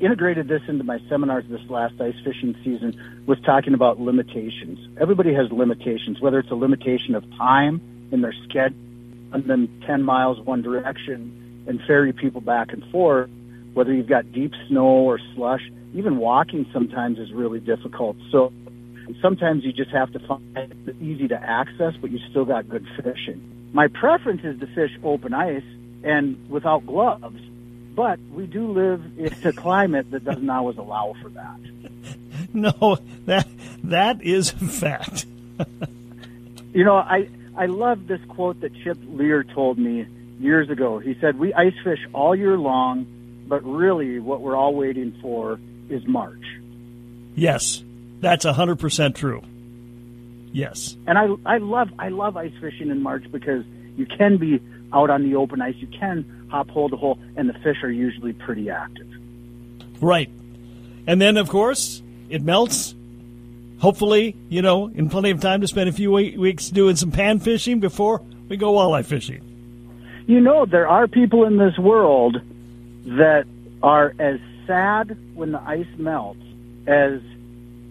integrated 0.00 0.48
this 0.48 0.62
into 0.68 0.84
my 0.84 0.98
seminars 1.08 1.44
this 1.48 1.62
last 1.70 2.00
ice 2.00 2.16
fishing 2.24 2.56
season, 2.64 3.00
was 3.26 3.40
talking 3.40 3.72
about 3.72 4.00
limitations. 4.00 4.78
Everybody 5.00 5.32
has 5.32 5.50
limitations, 5.52 6.20
whether 6.20 6.40
it's 6.40 6.50
a 6.50 6.56
limitation 6.56 7.14
of 7.14 7.24
time 7.36 7.80
in 8.10 8.20
their 8.20 8.34
schedule, 8.44 8.76
and 9.32 9.44
then 9.44 9.68
10 9.86 10.02
miles 10.02 10.40
one 10.40 10.60
direction, 10.60 11.64
and 11.66 11.80
ferry 11.86 12.12
people 12.12 12.40
back 12.40 12.72
and 12.72 12.84
forth, 12.90 13.30
whether 13.74 13.92
you've 13.92 14.08
got 14.08 14.32
deep 14.32 14.52
snow 14.68 14.86
or 14.86 15.18
slush 15.34 15.62
even 15.94 16.16
walking 16.16 16.66
sometimes 16.72 17.18
is 17.18 17.32
really 17.32 17.60
difficult. 17.60 18.16
So 18.30 18.52
sometimes 19.20 19.64
you 19.64 19.72
just 19.72 19.90
have 19.90 20.12
to 20.12 20.18
find 20.20 20.42
it 20.86 20.96
easy 21.00 21.28
to 21.28 21.36
access, 21.36 21.94
but 22.00 22.10
you 22.10 22.18
still 22.30 22.44
got 22.44 22.68
good 22.68 22.86
fishing. 22.96 23.70
My 23.72 23.88
preference 23.88 24.42
is 24.44 24.58
to 24.60 24.66
fish 24.74 24.90
open 25.02 25.34
ice 25.34 25.64
and 26.02 26.48
without 26.48 26.86
gloves, 26.86 27.40
but 27.94 28.18
we 28.32 28.46
do 28.46 28.72
live 28.72 29.02
in 29.18 29.32
a 29.44 29.52
climate 29.52 30.10
that 30.10 30.24
doesn't 30.24 30.48
always 30.48 30.78
allow 30.78 31.14
for 31.22 31.28
that. 31.30 31.58
No, 32.54 32.98
that 33.26 33.46
that 33.84 34.20
is 34.22 34.50
a 34.52 34.66
fact. 34.66 35.26
you 36.74 36.84
know, 36.84 36.96
I 36.96 37.28
I 37.56 37.66
love 37.66 38.06
this 38.06 38.20
quote 38.28 38.60
that 38.60 38.74
Chip 38.82 38.98
Leer 39.06 39.42
told 39.42 39.78
me 39.78 40.06
years 40.38 40.68
ago. 40.68 40.98
He 40.98 41.16
said, 41.20 41.38
"We 41.38 41.54
ice 41.54 41.74
fish 41.84 42.00
all 42.12 42.34
year 42.34 42.58
long, 42.58 43.06
but 43.46 43.64
really 43.64 44.18
what 44.18 44.40
we're 44.40 44.56
all 44.56 44.74
waiting 44.74 45.14
for 45.20 45.58
is 45.88 46.06
March. 46.06 46.42
Yes, 47.34 47.82
that's 48.20 48.44
hundred 48.44 48.78
percent 48.78 49.16
true. 49.16 49.42
Yes, 50.52 50.96
and 51.06 51.18
I 51.18 51.28
I 51.46 51.58
love 51.58 51.88
I 51.98 52.08
love 52.08 52.36
ice 52.36 52.52
fishing 52.60 52.90
in 52.90 53.02
March 53.02 53.24
because 53.32 53.64
you 53.96 54.06
can 54.06 54.36
be 54.36 54.60
out 54.92 55.08
on 55.08 55.22
the 55.22 55.36
open 55.36 55.62
ice, 55.62 55.74
you 55.78 55.86
can 55.86 56.46
hop 56.50 56.68
hole 56.68 56.88
to 56.90 56.96
hole, 56.96 57.18
and 57.36 57.48
the 57.48 57.54
fish 57.54 57.82
are 57.82 57.90
usually 57.90 58.34
pretty 58.34 58.68
active. 58.68 59.06
Right, 60.00 60.28
and 61.06 61.20
then 61.20 61.36
of 61.38 61.48
course 61.48 62.02
it 62.28 62.42
melts. 62.42 62.94
hopefully, 63.78 64.36
you 64.48 64.62
know, 64.62 64.86
in 64.86 65.08
plenty 65.08 65.30
of 65.30 65.40
time 65.40 65.60
to 65.60 65.66
spend 65.68 65.88
a 65.88 65.92
few 65.92 66.12
weeks 66.12 66.68
doing 66.70 66.94
some 66.96 67.10
pan 67.10 67.38
fishing 67.40 67.80
before 67.80 68.22
we 68.48 68.56
go 68.56 68.72
walleye 68.72 69.04
fishing. 69.04 69.42
You 70.26 70.40
know, 70.40 70.64
there 70.66 70.86
are 70.86 71.08
people 71.08 71.44
in 71.44 71.56
this 71.56 71.76
world 71.78 72.40
that 73.04 73.46
are 73.82 74.14
as 74.18 74.40
sad 74.66 75.16
when 75.34 75.52
the 75.52 75.60
ice 75.60 75.86
melts 75.96 76.40
as 76.86 77.20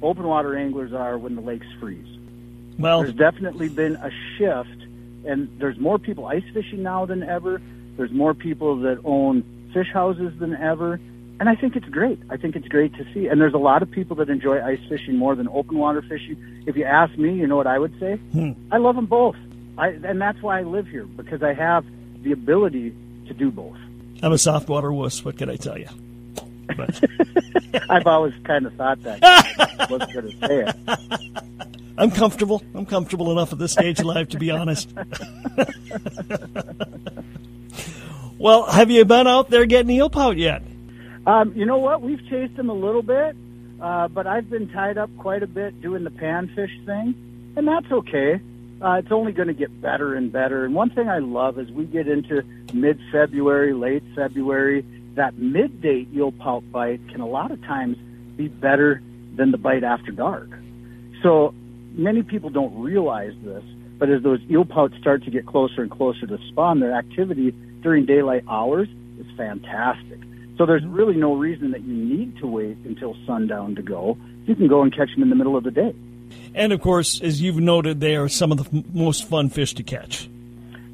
open 0.01 0.24
water 0.24 0.58
anglers 0.58 0.94
are 0.94 1.18
when 1.18 1.36
the 1.36 1.41
lakes 1.41 1.68
freeze. 1.80 2.08
Well, 2.80 3.03
there's 3.03 3.13
definitely 3.13 3.70
been 3.70 3.96
a 3.98 4.10
shift, 4.38 4.86
and 5.25 5.50
there's 5.60 5.77
more 5.77 6.00
people 6.00 6.25
ice 6.25 6.44
fishing 6.53 6.82
now 6.84 7.06
than 7.06 7.24
ever. 7.24 7.62
There's 7.98 8.12
more 8.12 8.34
people 8.34 8.77
that 8.82 9.00
own 9.03 9.44
fish 9.74 9.91
houses 9.94 10.34
than 10.39 10.56
ever. 10.56 11.00
And 11.39 11.50
I 11.50 11.56
think 11.56 11.75
it's 11.75 11.88
great. 11.88 12.20
I 12.30 12.38
think 12.38 12.56
it's 12.56 12.68
great 12.68 12.94
to 12.96 13.13
see. 13.13 13.27
And 13.27 13.41
there's 13.41 13.53
a 13.53 13.60
lot 13.60 13.82
of 13.82 13.89
people 13.89 14.15
that 14.18 14.30
enjoy 14.30 14.63
ice 14.63 14.80
fishing 14.88 15.18
more 15.18 15.36
than 15.36 15.48
open 15.50 15.77
water 15.77 16.01
fishing. 16.01 16.38
If 16.68 16.75
you 16.77 16.86
ask 16.86 17.18
me, 17.18 17.34
you 17.34 17.48
know 17.48 17.56
what 17.56 17.68
I 17.68 17.80
would 17.80 18.00
say? 18.00 18.18
Hmm. 18.18 18.51
I 18.72 18.77
love 18.77 18.96
them 18.96 19.08
both. 19.08 19.36
I, 19.77 19.89
and 19.89 20.22
that's 20.22 20.39
why 20.41 20.60
I 20.60 20.63
live 20.63 20.88
here, 20.88 21.06
because 21.06 21.41
I 21.41 21.53
have 21.53 21.84
the 22.22 22.32
ability 22.32 22.96
to 23.27 23.34
do 23.34 23.50
both. 23.50 23.77
I'm 24.22 24.32
a 24.32 24.38
soft 24.38 24.70
water 24.70 24.92
wuss. 24.92 25.25
What 25.25 25.38
can 25.38 25.50
I 25.50 25.56
tell 25.56 25.78
you? 25.78 25.88
But. 26.75 27.01
I've 27.90 28.08
always 28.08 28.34
kind 28.44 28.66
of 28.66 28.74
thought 28.75 29.01
that. 29.04 29.20
I 29.24 29.88
wasn't 29.90 30.13
going 30.13 30.32
to 30.32 30.48
say 30.48 30.66
it. 30.68 30.75
I'm 31.98 32.12
comfortable. 32.12 32.63
I'm 32.74 32.86
comfortable 32.86 33.32
enough 33.32 33.54
at 33.54 33.60
this 33.60 33.74
stage 33.74 34.00
of 34.00 34.06
life, 34.06 34.30
to 34.30 34.40
be 34.40 34.51
honest. 34.51 34.90
well, 38.38 38.66
have 38.66 38.90
you 38.90 39.06
been 39.06 39.28
out 39.28 39.50
there 39.50 39.66
getting 39.66 39.92
eel 39.92 40.10
pout 40.10 40.38
yet? 40.38 40.63
Um, 41.25 41.54
you 41.56 41.66
know 41.66 41.78
what? 41.78 42.01
We've 42.01 42.25
chased 42.30 42.56
them 42.56 42.70
a 42.70 42.74
little 42.74 43.04
bit, 43.04 43.36
uh, 43.80 44.08
but 44.08 44.28
I've 44.28 44.50
been 44.50 44.70
tied 44.70 44.98
up 44.98 45.10
quite 45.18 45.44
a 45.44 45.48
bit 45.48 45.82
doing 45.82 46.04
the 46.04 46.10
panfish 46.10 46.86
thing, 46.86 47.13
and 47.56 47.68
that's 47.68 47.92
okay. 47.92 48.40
Uh, 48.82 48.94
it's 48.94 49.12
only 49.12 49.32
going 49.32 49.48
to 49.48 49.54
get 49.54 49.80
better 49.80 50.16
and 50.16 50.32
better. 50.32 50.66
And 50.66 50.74
one 50.74 50.90
thing 50.90 51.08
I 51.08 51.20
love 51.20 51.60
is 51.60 51.70
we 51.70 51.86
get 51.86 52.08
into 52.08 52.44
mid-February, 52.74 53.74
late 53.74 54.04
February, 54.16 54.84
that 55.16 55.38
midday 55.38 56.08
eel 56.14 56.32
pout 56.32 56.64
bite 56.72 57.00
can 57.10 57.22
a 57.22 57.28
lot 57.28 57.52
of 57.52 57.62
times 57.62 57.98
be 58.38 58.48
better 58.48 59.02
than 59.36 59.52
the 59.52 59.58
bite 59.58 59.84
after 59.84 60.12
dark. 60.12 60.50
So 61.22 61.54
many 61.92 62.24
people 62.24 62.50
don't 62.50 62.82
realize 62.82 63.34
this, 63.44 63.64
but 64.00 64.10
as 64.10 64.24
those 64.24 64.40
eel 64.50 64.66
pouts 64.66 64.96
start 65.00 65.24
to 65.26 65.32
get 65.32 65.46
closer 65.46 65.84
and 65.84 65.92
closer 65.92 66.26
to 66.26 66.40
spawn, 66.50 66.80
their 66.80 66.94
activity 66.94 67.52
during 67.82 68.06
daylight 68.06 68.44
hours 68.50 68.88
is 69.20 69.28
fantastic. 69.38 70.20
So 70.58 70.66
there's 70.66 70.86
really 70.86 71.16
no 71.16 71.36
reason 71.36 71.72
that 71.72 71.84
you 71.84 71.94
need 71.94 72.38
to 72.38 72.48
wait 72.48 72.78
until 72.86 73.16
sundown 73.28 73.76
to 73.76 73.84
go. 73.84 74.18
You 74.46 74.56
can 74.56 74.68
go 74.68 74.82
and 74.82 74.96
catch 74.96 75.14
them 75.14 75.22
in 75.22 75.30
the 75.30 75.36
middle 75.36 75.56
of 75.56 75.64
the 75.64 75.72
day. 75.72 75.94
And 76.54 76.74
of 76.74 76.82
course, 76.82 77.22
as 77.22 77.42
you've 77.42 77.58
noted, 77.58 78.00
they 78.00 78.16
are 78.16 78.30
some 78.30 78.52
of 78.52 78.58
the 78.58 78.80
f- 78.80 78.86
most 78.94 79.28
fun 79.28 79.50
fish 79.50 79.74
to 79.76 79.84
catch. 79.84 80.30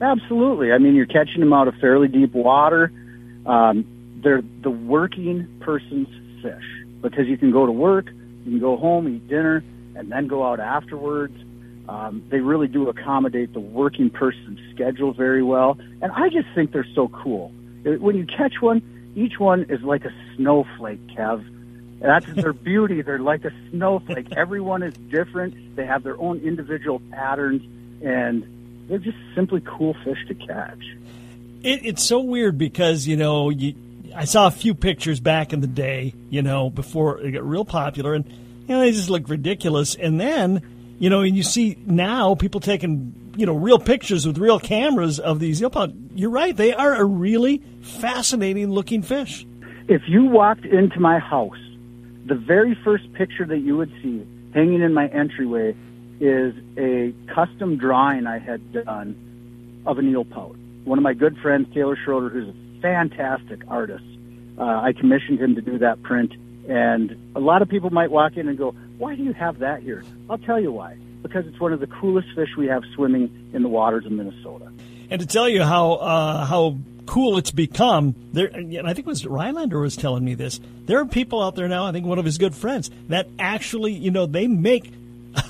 Absolutely. 0.01 0.71
I 0.71 0.77
mean, 0.77 0.95
you're 0.95 1.05
catching 1.05 1.39
them 1.39 1.53
out 1.53 1.67
of 1.67 1.75
fairly 1.75 2.07
deep 2.07 2.33
water. 2.33 2.91
Um, 3.45 3.85
they're 4.23 4.43
the 4.61 4.69
working 4.69 5.47
person's 5.59 6.09
fish 6.41 6.63
because 7.01 7.27
you 7.27 7.37
can 7.37 7.51
go 7.51 7.65
to 7.65 7.71
work, 7.71 8.07
you 8.45 8.51
can 8.51 8.59
go 8.59 8.77
home, 8.77 9.07
eat 9.07 9.27
dinner, 9.27 9.63
and 9.95 10.11
then 10.11 10.27
go 10.27 10.45
out 10.45 10.59
afterwards. 10.59 11.35
Um, 11.89 12.23
they 12.29 12.39
really 12.39 12.67
do 12.67 12.89
accommodate 12.89 13.53
the 13.53 13.59
working 13.59 14.09
person's 14.09 14.59
schedule 14.73 15.13
very 15.13 15.41
well, 15.41 15.77
and 16.01 16.11
I 16.11 16.29
just 16.29 16.47
think 16.53 16.73
they're 16.73 16.85
so 16.93 17.07
cool. 17.07 17.51
When 17.83 18.17
you 18.17 18.25
catch 18.25 18.55
one, 18.59 18.81
each 19.15 19.39
one 19.39 19.65
is 19.69 19.81
like 19.81 20.03
a 20.03 20.11
snowflake, 20.35 20.99
Kev. 21.07 21.45
That's 21.99 22.25
their 22.33 22.53
beauty. 22.53 23.01
They're 23.01 23.19
like 23.19 23.43
a 23.45 23.51
snowflake. 23.71 24.31
Everyone 24.35 24.83
is 24.83 24.93
different. 25.09 25.75
They 25.75 25.85
have 25.85 26.03
their 26.03 26.19
own 26.19 26.39
individual 26.39 27.01
patterns, 27.11 27.63
and 28.03 28.45
they're 28.87 28.99
just 28.99 29.17
simply 29.33 29.61
cool 29.61 29.95
fish 30.03 30.19
to 30.27 30.35
catch. 30.35 30.83
It, 31.63 31.85
it's 31.85 32.03
so 32.03 32.19
weird 32.19 32.57
because 32.57 33.07
you 33.07 33.17
know 33.17 33.49
you, 33.49 33.73
I 34.15 34.25
saw 34.25 34.47
a 34.47 34.51
few 34.51 34.75
pictures 34.75 35.19
back 35.19 35.53
in 35.53 35.61
the 35.61 35.67
day, 35.67 36.13
you 36.29 36.41
know, 36.41 36.69
before 36.69 37.19
it 37.19 37.31
got 37.31 37.43
real 37.43 37.65
popular, 37.65 38.13
and 38.13 38.25
you 38.25 38.75
know 38.75 38.79
they 38.79 38.91
just 38.91 39.09
look 39.09 39.27
ridiculous. 39.27 39.95
And 39.95 40.19
then 40.19 40.61
you 40.99 41.09
know, 41.09 41.21
and 41.21 41.35
you 41.35 41.43
see 41.43 41.77
now 41.85 42.35
people 42.35 42.59
taking 42.59 43.33
you 43.35 43.45
know 43.45 43.55
real 43.55 43.79
pictures 43.79 44.25
with 44.25 44.37
real 44.37 44.59
cameras 44.59 45.19
of 45.19 45.39
these 45.39 45.61
eel. 45.61 45.93
You're 46.13 46.29
right; 46.29 46.55
they 46.55 46.73
are 46.73 46.95
a 46.95 47.03
really 47.03 47.63
fascinating 47.81 48.69
looking 48.71 49.01
fish. 49.01 49.45
If 49.87 50.03
you 50.07 50.25
walked 50.25 50.65
into 50.65 50.99
my 50.99 51.19
house, 51.19 51.57
the 52.27 52.35
very 52.35 52.77
first 52.83 53.11
picture 53.13 53.45
that 53.45 53.59
you 53.59 53.77
would 53.77 53.91
see 54.01 54.25
hanging 54.53 54.81
in 54.81 54.93
my 54.93 55.07
entryway 55.07 55.75
is 56.19 56.53
a 56.77 57.13
custom 57.33 57.77
drawing 57.77 58.27
I 58.27 58.39
had 58.39 58.73
done 58.73 59.15
of 59.85 59.97
an 59.97 60.09
eel 60.09 60.25
pout. 60.25 60.55
One 60.83 60.97
of 60.97 61.03
my 61.03 61.13
good 61.13 61.37
friends, 61.37 61.73
Taylor 61.73 61.97
Schroeder, 62.03 62.29
who's 62.29 62.49
a 62.49 62.81
fantastic 62.81 63.61
artist, 63.67 64.03
uh, 64.57 64.63
I 64.63 64.93
commissioned 64.93 65.39
him 65.39 65.55
to 65.55 65.61
do 65.61 65.77
that 65.79 66.01
print. 66.01 66.33
And 66.67 67.15
a 67.35 67.39
lot 67.39 67.61
of 67.61 67.69
people 67.69 67.91
might 67.91 68.11
walk 68.11 68.35
in 68.35 68.47
and 68.47 68.57
go, 68.57 68.71
"Why 68.97 69.15
do 69.15 69.23
you 69.23 69.33
have 69.33 69.59
that 69.59 69.83
here?" 69.83 70.03
I'll 70.29 70.37
tell 70.37 70.59
you 70.59 70.71
why. 70.71 70.97
Because 71.21 71.45
it's 71.47 71.59
one 71.59 71.71
of 71.71 71.79
the 71.79 71.87
coolest 71.87 72.27
fish 72.35 72.49
we 72.57 72.67
have 72.67 72.83
swimming 72.93 73.29
in 73.53 73.61
the 73.61 73.69
waters 73.69 74.05
of 74.05 74.11
Minnesota. 74.11 74.69
And 75.09 75.21
to 75.21 75.27
tell 75.27 75.47
you 75.47 75.63
how 75.63 75.93
uh, 75.93 76.45
how 76.45 76.77
cool 77.07 77.37
it's 77.37 77.51
become, 77.51 78.15
there, 78.33 78.47
and 78.47 78.87
I 78.87 78.93
think 78.93 79.07
it 79.07 79.09
was 79.09 79.23
Rylander 79.23 79.81
was 79.81 79.95
telling 79.95 80.23
me 80.23 80.35
this. 80.35 80.59
There 80.85 80.99
are 80.99 81.05
people 81.05 81.41
out 81.41 81.55
there 81.55 81.67
now. 81.67 81.85
I 81.85 81.91
think 81.91 82.05
one 82.05 82.19
of 82.19 82.25
his 82.25 82.37
good 82.37 82.53
friends 82.53 82.91
that 83.09 83.27
actually, 83.39 83.93
you 83.93 84.11
know, 84.11 84.25
they 84.25 84.47
make 84.47 84.91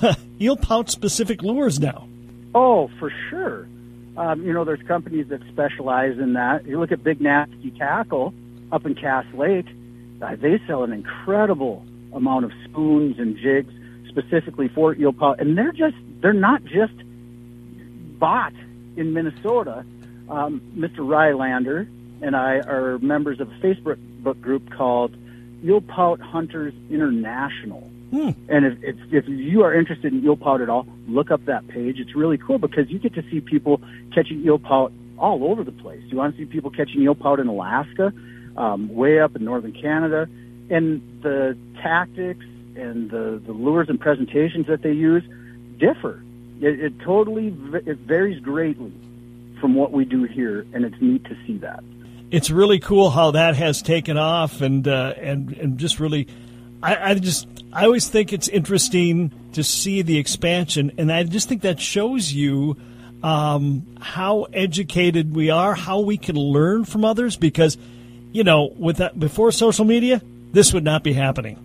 eel 0.40 0.56
pout 0.56 0.90
specific 0.90 1.42
lures 1.42 1.78
now. 1.78 2.08
Oh, 2.54 2.88
for 2.98 3.12
sure. 3.28 3.68
Um, 4.16 4.42
you 4.42 4.52
know, 4.52 4.64
there's 4.64 4.82
companies 4.82 5.28
that 5.28 5.40
specialize 5.52 6.18
in 6.18 6.32
that. 6.32 6.66
You 6.66 6.80
look 6.80 6.90
at 6.90 7.04
Big 7.04 7.20
Nasty 7.20 7.70
Tackle 7.72 8.34
up 8.72 8.84
in 8.84 8.94
Cass 8.94 9.26
Lake. 9.34 9.66
Uh, 10.20 10.34
they 10.36 10.60
sell 10.66 10.82
an 10.82 10.92
incredible 10.92 11.84
amount 12.12 12.44
of 12.44 12.52
spoons 12.64 13.18
and 13.18 13.36
jigs 13.36 13.72
specifically 14.08 14.68
for 14.68 14.94
eel 14.94 15.12
pout, 15.12 15.40
and 15.40 15.56
they're 15.56 15.72
just 15.72 15.96
they're 16.20 16.32
not 16.32 16.64
just 16.64 16.94
bought 18.18 18.54
in 18.96 19.12
Minnesota. 19.12 19.84
Um, 20.28 20.60
Mr. 20.76 20.98
Rylander 20.98 21.88
and 22.20 22.36
I 22.36 22.58
are 22.58 22.98
members 22.98 23.40
of 23.40 23.50
a 23.50 23.54
Facebook 23.54 23.98
group 24.40 24.70
called 24.72 25.16
Eel 25.64 25.80
Pout 25.80 26.20
Hunters 26.20 26.74
International. 26.90 27.80
Hmm. 28.10 28.30
And 28.48 28.64
if, 28.64 28.82
if 28.82 28.96
if 29.12 29.28
you 29.28 29.64
are 29.64 29.74
interested 29.74 30.12
in 30.12 30.24
eel 30.24 30.36
pout 30.36 30.62
at 30.62 30.70
all, 30.70 30.86
look 31.06 31.30
up 31.30 31.44
that 31.44 31.68
page. 31.68 32.00
It's 32.00 32.14
really 32.14 32.38
cool 32.38 32.58
because 32.58 32.88
you 32.88 32.98
get 32.98 33.14
to 33.14 33.22
see 33.30 33.40
people 33.40 33.82
catching 34.14 34.42
eel 34.44 34.58
pout 34.58 34.92
all 35.18 35.44
over 35.44 35.62
the 35.62 35.72
place. 35.72 36.00
You 36.06 36.16
want 36.16 36.34
to 36.34 36.42
see 36.42 36.46
people 36.46 36.70
catching 36.70 37.02
eel 37.02 37.14
pout 37.14 37.38
in 37.38 37.48
Alaska, 37.48 38.14
um, 38.56 38.94
way 38.94 39.20
up 39.20 39.36
in 39.36 39.44
northern 39.44 39.72
Canada, 39.72 40.26
and 40.70 41.02
the 41.22 41.56
tactics 41.82 42.46
and 42.76 43.10
the 43.10 43.42
the 43.44 43.52
lures 43.52 43.90
and 43.90 44.00
presentations 44.00 44.68
that 44.68 44.80
they 44.80 44.92
use 44.92 45.22
differ. 45.78 46.22
It, 46.62 46.80
it 46.80 47.00
totally 47.00 47.48
it 47.48 47.98
varies 47.98 48.40
greatly 48.40 48.92
from 49.60 49.74
what 49.74 49.92
we 49.92 50.04
do 50.04 50.24
here, 50.24 50.66
and 50.72 50.84
it's 50.84 50.96
neat 51.00 51.24
to 51.24 51.36
see 51.46 51.58
that. 51.58 51.82
It's 52.30 52.50
really 52.50 52.78
cool 52.78 53.10
how 53.10 53.30
that 53.30 53.56
has 53.56 53.80
taken 53.80 54.18
off, 54.18 54.60
and 54.60 54.86
uh, 54.86 55.14
and 55.18 55.52
and 55.52 55.78
just 55.78 55.98
really, 55.98 56.28
I, 56.82 57.10
I 57.10 57.14
just 57.14 57.46
I 57.72 57.84
always 57.84 58.08
think 58.08 58.32
it's 58.32 58.48
interesting 58.48 59.32
to 59.52 59.64
see 59.64 60.02
the 60.02 60.18
expansion, 60.18 60.92
and 60.98 61.10
I 61.10 61.22
just 61.24 61.48
think 61.48 61.62
that 61.62 61.80
shows 61.80 62.32
you 62.32 62.76
um, 63.22 63.86
how 64.00 64.44
educated 64.52 65.34
we 65.34 65.50
are, 65.50 65.74
how 65.74 66.00
we 66.00 66.18
can 66.18 66.36
learn 66.36 66.84
from 66.84 67.04
others. 67.04 67.36
Because, 67.36 67.78
you 68.32 68.44
know, 68.44 68.72
with 68.76 68.98
that 68.98 69.18
before 69.18 69.50
social 69.50 69.84
media, 69.84 70.20
this 70.52 70.72
would 70.74 70.84
not 70.84 71.02
be 71.02 71.14
happening. 71.14 71.58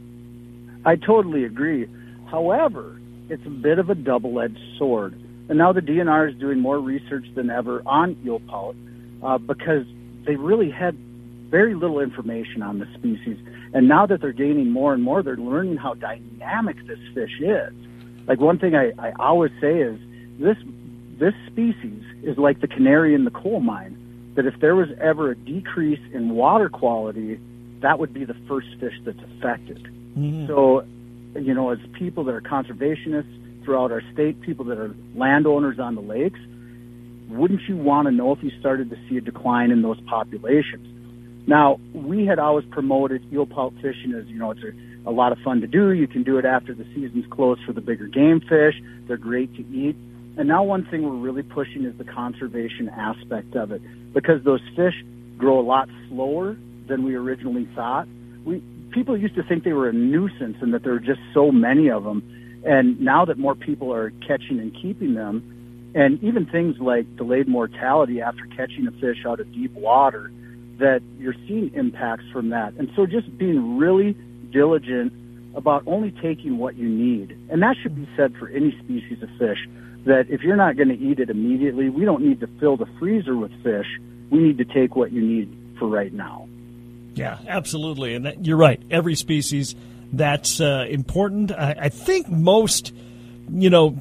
I 0.85 0.95
totally 0.95 1.43
agree. 1.43 1.87
However, 2.27 2.99
it's 3.29 3.45
a 3.45 3.49
bit 3.49 3.79
of 3.79 3.89
a 3.89 3.95
double-edged 3.95 4.77
sword, 4.77 5.15
and 5.49 5.57
now 5.57 5.73
the 5.73 5.81
DNR 5.81 6.31
is 6.31 6.39
doing 6.39 6.59
more 6.59 6.79
research 6.79 7.25
than 7.35 7.49
ever 7.49 7.81
on 7.85 8.17
eel 8.25 8.39
pout 8.39 8.75
uh, 9.21 9.37
because 9.37 9.85
they 10.25 10.35
really 10.35 10.69
had 10.69 10.97
very 11.49 11.75
little 11.75 11.99
information 11.99 12.61
on 12.61 12.79
the 12.79 12.87
species. 12.97 13.37
And 13.73 13.87
now 13.87 14.05
that 14.05 14.21
they're 14.21 14.31
gaining 14.31 14.71
more 14.71 14.93
and 14.93 15.03
more, 15.03 15.21
they're 15.21 15.35
learning 15.35 15.77
how 15.77 15.93
dynamic 15.95 16.77
this 16.87 16.99
fish 17.13 17.39
is. 17.39 17.73
Like 18.27 18.39
one 18.39 18.57
thing 18.57 18.75
I, 18.75 18.91
I 18.97 19.11
always 19.19 19.51
say 19.59 19.79
is 19.79 19.99
this 20.39 20.57
this 21.19 21.33
species 21.47 22.03
is 22.23 22.37
like 22.37 22.61
the 22.61 22.67
canary 22.67 23.13
in 23.13 23.25
the 23.25 23.31
coal 23.31 23.59
mine. 23.59 23.99
That 24.35 24.47
if 24.47 24.59
there 24.59 24.75
was 24.75 24.87
ever 24.99 25.29
a 25.29 25.35
decrease 25.35 26.01
in 26.11 26.29
water 26.29 26.69
quality, 26.69 27.39
that 27.81 27.99
would 27.99 28.13
be 28.13 28.25
the 28.25 28.33
first 28.47 28.67
fish 28.79 28.95
that's 29.05 29.19
affected. 29.19 29.83
Mm-hmm. 30.17 30.47
So, 30.47 30.85
you 31.35 31.53
know, 31.53 31.69
as 31.69 31.77
people 31.93 32.23
that 32.23 32.33
are 32.33 32.41
conservationists 32.41 33.42
throughout 33.63 33.91
our 33.91 34.01
state, 34.13 34.41
people 34.41 34.65
that 34.65 34.77
are 34.77 34.95
landowners 35.15 35.79
on 35.79 35.95
the 35.95 36.01
lakes, 36.01 36.39
wouldn't 37.29 37.61
you 37.67 37.77
want 37.77 38.07
to 38.07 38.11
know 38.11 38.31
if 38.31 38.43
you 38.43 38.51
started 38.59 38.89
to 38.89 38.97
see 39.09 39.17
a 39.17 39.21
decline 39.21 39.71
in 39.71 39.81
those 39.81 39.99
populations? 40.01 40.87
Now, 41.47 41.79
we 41.93 42.25
had 42.25 42.39
always 42.39 42.65
promoted 42.65 43.21
eel 43.33 43.45
pout 43.45 43.73
fishing 43.81 44.13
as, 44.13 44.25
you 44.27 44.37
know, 44.37 44.51
it's 44.51 44.63
a 44.63 44.71
a 45.05 45.11
lot 45.11 45.31
of 45.31 45.37
fun 45.39 45.61
to 45.61 45.67
do. 45.67 45.91
You 45.91 46.07
can 46.07 46.23
do 46.23 46.37
it 46.37 46.45
after 46.45 46.73
the 46.73 46.85
season's 46.95 47.25
closed 47.27 47.63
for 47.65 47.73
the 47.73 47.81
bigger 47.81 48.07
game 48.07 48.39
fish. 48.39 48.81
They're 49.07 49.17
great 49.17 49.53
to 49.55 49.61
eat. 49.67 49.95
And 50.37 50.47
now 50.47 50.63
one 50.63 50.85
thing 50.85 51.03
we're 51.03 51.11
really 51.11 51.43
pushing 51.43 51.83
is 51.83 51.95
the 51.97 52.05
conservation 52.05 52.89
aspect 52.89 53.55
of 53.55 53.71
it 53.71 53.81
because 54.13 54.43
those 54.43 54.61
fish 54.75 54.95
grow 55.37 55.59
a 55.59 55.61
lot 55.61 55.89
slower 56.09 56.57
than 56.87 57.03
we 57.03 57.15
originally 57.15 57.67
thought. 57.75 58.07
We 58.45 58.63
people 58.91 59.17
used 59.17 59.35
to 59.35 59.43
think 59.43 59.63
they 59.63 59.73
were 59.73 59.89
a 59.89 59.93
nuisance 59.93 60.57
and 60.61 60.73
that 60.73 60.83
there 60.83 60.93
were 60.93 60.99
just 60.99 61.21
so 61.33 61.51
many 61.51 61.89
of 61.89 62.03
them. 62.03 62.23
And 62.65 62.99
now 63.01 63.25
that 63.25 63.37
more 63.37 63.55
people 63.55 63.93
are 63.93 64.11
catching 64.25 64.59
and 64.59 64.73
keeping 64.73 65.13
them, 65.15 65.91
and 65.95 66.23
even 66.23 66.45
things 66.45 66.79
like 66.79 67.15
delayed 67.17 67.47
mortality 67.47 68.21
after 68.21 68.45
catching 68.55 68.87
a 68.87 68.91
fish 68.91 69.25
out 69.25 69.39
of 69.39 69.51
deep 69.53 69.73
water, 69.73 70.31
that 70.79 71.01
you're 71.19 71.35
seeing 71.47 71.71
impacts 71.73 72.23
from 72.31 72.49
that. 72.49 72.73
And 72.75 72.89
so 72.95 73.05
just 73.05 73.37
being 73.37 73.77
really 73.77 74.17
diligent 74.51 75.13
about 75.55 75.83
only 75.85 76.11
taking 76.11 76.57
what 76.57 76.75
you 76.75 76.89
need. 76.89 77.37
And 77.49 77.61
that 77.61 77.75
should 77.81 77.95
be 77.95 78.07
said 78.17 78.33
for 78.37 78.49
any 78.49 78.71
species 78.83 79.21
of 79.21 79.29
fish 79.37 79.67
that 80.05 80.25
if 80.29 80.41
you're 80.41 80.55
not 80.55 80.75
going 80.75 80.89
to 80.89 80.97
eat 80.97 81.19
it 81.19 81.29
immediately, 81.29 81.89
we 81.89 82.05
don't 82.05 82.23
need 82.23 82.39
to 82.39 82.47
fill 82.59 82.75
the 82.75 82.87
freezer 82.99 83.35
with 83.35 83.51
fish. 83.63 83.87
We 84.29 84.39
need 84.39 84.57
to 84.57 84.65
take 84.65 84.95
what 84.95 85.11
you 85.11 85.21
need 85.21 85.55
for 85.77 85.87
right 85.87 86.11
now. 86.11 86.47
Yeah, 87.13 87.37
absolutely. 87.47 88.15
And 88.15 88.25
that, 88.25 88.45
you're 88.45 88.57
right. 88.57 88.81
Every 88.89 89.15
species 89.15 89.75
that's 90.13 90.61
uh, 90.61 90.85
important. 90.89 91.51
I, 91.51 91.75
I, 91.81 91.89
think 91.89 92.29
most, 92.29 92.93
you 93.51 93.69
know, 93.69 93.97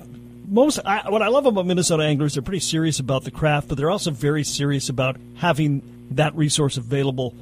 most 0.47 0.79
I, 0.85 1.09
what 1.11 1.23
I 1.23 1.29
love 1.29 1.47
about 1.47 1.67
Minnesota 1.67 2.05
anglers, 2.05 2.35
they're 2.35 2.43
pretty 2.43 2.61
serious 2.61 3.01
about 3.01 3.25
the 3.25 3.31
craft, 3.31 3.69
but 3.69 3.79
they're 3.79 3.91
also 3.91 4.11
very 4.11 4.45
serious 4.45 4.91
about 4.91 5.17
having 5.37 5.83
that 6.13 6.35
resource 6.37 6.77
available 6.77 7.35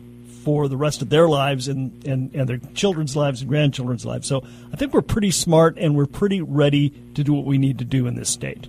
for 0.44 0.68
the 0.68 0.76
rest 0.76 1.02
of 1.02 1.10
their 1.10 1.28
lives 1.28 1.68
and, 1.68 2.04
and, 2.06 2.34
and 2.34 2.48
their 2.48 2.58
children's 2.74 3.16
lives 3.16 3.40
and 3.40 3.50
grandchildren's 3.50 4.06
lives. 4.06 4.26
So 4.26 4.42
I 4.72 4.76
think 4.76 4.94
we're 4.94 5.02
pretty 5.02 5.32
smart 5.32 5.76
and 5.76 5.96
we're 5.96 6.06
pretty 6.06 6.40
ready 6.40 6.90
to 7.14 7.24
do 7.24 7.32
what 7.34 7.44
we 7.44 7.58
need 7.58 7.78
to 7.80 7.84
do 7.84 8.06
in 8.06 8.14
this 8.14 8.30
state. 8.30 8.68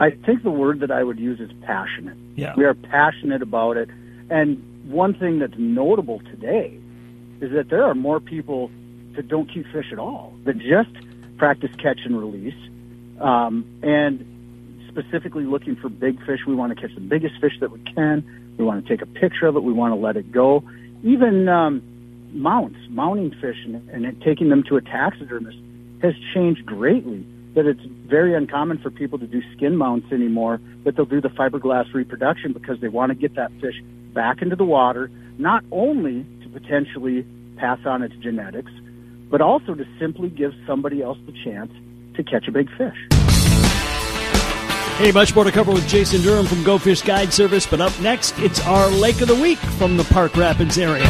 I 0.00 0.10
think 0.10 0.44
the 0.44 0.50
word 0.50 0.80
that 0.80 0.92
I 0.92 1.02
would 1.02 1.18
use 1.18 1.40
is 1.40 1.50
passionate. 1.62 2.16
Yeah. 2.36 2.54
We 2.56 2.64
are 2.64 2.74
passionate 2.74 3.42
about 3.42 3.76
it. 3.76 3.90
And 4.30 4.62
one 4.86 5.12
thing 5.12 5.40
that's 5.40 5.58
notable 5.58 6.20
today 6.20 6.78
is 7.40 7.52
that 7.52 7.68
there 7.68 7.84
are 7.84 7.94
more 7.94 8.20
people 8.20 8.70
that 9.18 9.26
don't 9.26 9.52
keep 9.52 9.66
fish 9.72 9.86
at 9.90 9.98
all, 9.98 10.32
that 10.44 10.56
just 10.58 10.90
practice 11.38 11.70
catch 11.82 11.98
and 12.04 12.16
release. 12.16 12.54
Um, 13.20 13.66
and 13.82 14.24
specifically 14.88 15.44
looking 15.44 15.74
for 15.74 15.88
big 15.88 16.24
fish, 16.24 16.40
we 16.46 16.54
want 16.54 16.72
to 16.72 16.80
catch 16.80 16.94
the 16.94 17.00
biggest 17.00 17.34
fish 17.40 17.54
that 17.60 17.72
we 17.72 17.80
can. 17.80 18.24
We 18.56 18.64
want 18.64 18.86
to 18.86 18.88
take 18.88 19.02
a 19.02 19.10
picture 19.10 19.46
of 19.46 19.56
it. 19.56 19.64
We 19.64 19.72
want 19.72 19.92
to 19.92 19.98
let 19.98 20.16
it 20.16 20.30
go. 20.30 20.62
Even 21.02 21.48
um, 21.48 21.82
mounts, 22.32 22.78
mounting 22.90 23.32
fish, 23.40 23.56
and, 23.64 23.88
and 23.90 24.22
taking 24.22 24.50
them 24.50 24.62
to 24.68 24.76
a 24.76 24.80
taxidermist 24.80 25.58
has 26.00 26.14
changed 26.32 26.64
greatly. 26.64 27.26
That 27.56 27.66
it's 27.66 27.84
very 28.06 28.36
uncommon 28.36 28.78
for 28.78 28.90
people 28.90 29.18
to 29.18 29.26
do 29.26 29.42
skin 29.56 29.76
mounts 29.76 30.12
anymore, 30.12 30.60
but 30.84 30.94
they'll 30.94 31.06
do 31.06 31.20
the 31.20 31.28
fiberglass 31.28 31.92
reproduction 31.92 32.52
because 32.52 32.80
they 32.80 32.88
want 32.88 33.10
to 33.10 33.16
get 33.16 33.34
that 33.34 33.50
fish 33.60 33.82
back 34.14 34.42
into 34.42 34.54
the 34.54 34.64
water, 34.64 35.10
not 35.38 35.64
only 35.72 36.24
to 36.42 36.48
potentially 36.50 37.26
pass 37.56 37.80
on 37.84 38.02
its 38.02 38.14
genetics, 38.16 38.70
but 39.30 39.40
also 39.40 39.74
to 39.74 39.86
simply 39.98 40.28
give 40.28 40.52
somebody 40.66 41.02
else 41.02 41.18
the 41.26 41.32
chance 41.44 41.72
to 42.14 42.22
catch 42.22 42.48
a 42.48 42.52
big 42.52 42.68
fish. 42.76 42.96
Hey, 44.98 45.12
much 45.12 45.34
more 45.34 45.44
to 45.44 45.52
cover 45.52 45.70
with 45.70 45.86
Jason 45.86 46.22
Durham 46.22 46.46
from 46.46 46.64
Go 46.64 46.76
Fish 46.76 47.02
Guide 47.02 47.32
Service, 47.32 47.66
but 47.66 47.80
up 47.80 47.98
next, 48.00 48.36
it's 48.40 48.60
our 48.66 48.88
Lake 48.88 49.20
of 49.20 49.28
the 49.28 49.34
Week 49.34 49.58
from 49.58 49.96
the 49.96 50.04
Park 50.04 50.36
Rapids 50.36 50.76
area. 50.76 51.04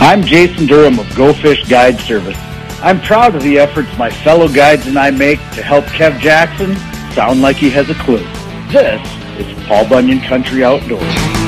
I'm 0.00 0.22
Jason 0.22 0.66
Durham 0.66 0.98
of 0.98 1.14
Go 1.16 1.32
Fish 1.32 1.66
Guide 1.66 1.98
Service. 2.00 2.36
I'm 2.82 3.00
proud 3.00 3.34
of 3.34 3.42
the 3.42 3.58
efforts 3.58 3.88
my 3.96 4.10
fellow 4.10 4.48
guides 4.48 4.86
and 4.86 4.98
I 4.98 5.10
make 5.10 5.38
to 5.52 5.62
help 5.62 5.86
Kev 5.86 6.20
Jackson 6.20 6.76
sound 7.14 7.40
like 7.40 7.56
he 7.56 7.70
has 7.70 7.88
a 7.88 7.94
clue. 7.94 8.18
This 8.70 9.00
is 9.38 9.66
Paul 9.66 9.88
Bunyan 9.88 10.20
Country 10.20 10.62
Outdoors. 10.62 11.43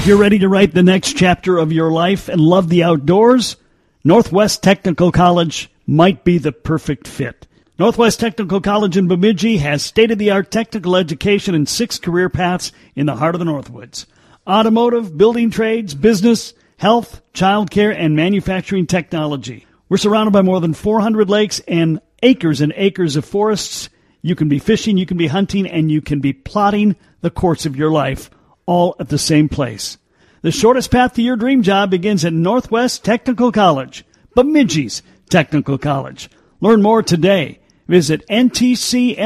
If 0.00 0.06
you're 0.06 0.16
ready 0.16 0.38
to 0.38 0.48
write 0.48 0.72
the 0.72 0.82
next 0.82 1.14
chapter 1.18 1.58
of 1.58 1.72
your 1.72 1.90
life 1.90 2.30
and 2.30 2.40
love 2.40 2.70
the 2.70 2.84
outdoors, 2.84 3.56
Northwest 4.02 4.62
Technical 4.62 5.12
College 5.12 5.70
might 5.86 6.24
be 6.24 6.38
the 6.38 6.52
perfect 6.52 7.06
fit. 7.06 7.46
Northwest 7.78 8.18
Technical 8.18 8.62
College 8.62 8.96
in 8.96 9.08
Bemidji 9.08 9.58
has 9.58 9.82
state 9.82 10.10
of 10.10 10.16
the 10.16 10.30
art 10.30 10.50
technical 10.50 10.96
education 10.96 11.54
and 11.54 11.68
six 11.68 11.98
career 11.98 12.30
paths 12.30 12.72
in 12.96 13.04
the 13.04 13.16
heart 13.16 13.34
of 13.34 13.40
the 13.40 13.44
Northwoods 13.44 14.06
automotive, 14.46 15.18
building 15.18 15.50
trades, 15.50 15.94
business, 15.94 16.54
health, 16.78 17.20
childcare, 17.34 17.94
and 17.94 18.16
manufacturing 18.16 18.86
technology. 18.86 19.66
We're 19.90 19.98
surrounded 19.98 20.30
by 20.30 20.40
more 20.40 20.62
than 20.62 20.72
400 20.72 21.28
lakes 21.28 21.60
and 21.68 22.00
acres 22.22 22.62
and 22.62 22.72
acres 22.74 23.16
of 23.16 23.26
forests. 23.26 23.90
You 24.22 24.34
can 24.34 24.48
be 24.48 24.60
fishing, 24.60 24.96
you 24.96 25.04
can 25.04 25.18
be 25.18 25.26
hunting, 25.26 25.66
and 25.66 25.92
you 25.92 26.00
can 26.00 26.20
be 26.20 26.32
plotting 26.32 26.96
the 27.20 27.28
course 27.28 27.66
of 27.66 27.76
your 27.76 27.90
life 27.90 28.30
all 28.70 28.96
at 28.98 29.08
the 29.08 29.18
same 29.18 29.48
place. 29.48 29.98
The 30.42 30.50
shortest 30.50 30.90
path 30.90 31.14
to 31.14 31.22
your 31.22 31.36
dream 31.36 31.62
job 31.62 31.90
begins 31.90 32.24
at 32.24 32.32
Northwest 32.32 33.04
Technical 33.04 33.52
College, 33.52 34.04
Bemidji's 34.34 35.02
Technical 35.28 35.76
College. 35.76 36.30
Learn 36.60 36.80
more 36.80 37.02
today 37.02 37.60
Visit 37.90 38.26
ntcmn.edu. 38.28 39.22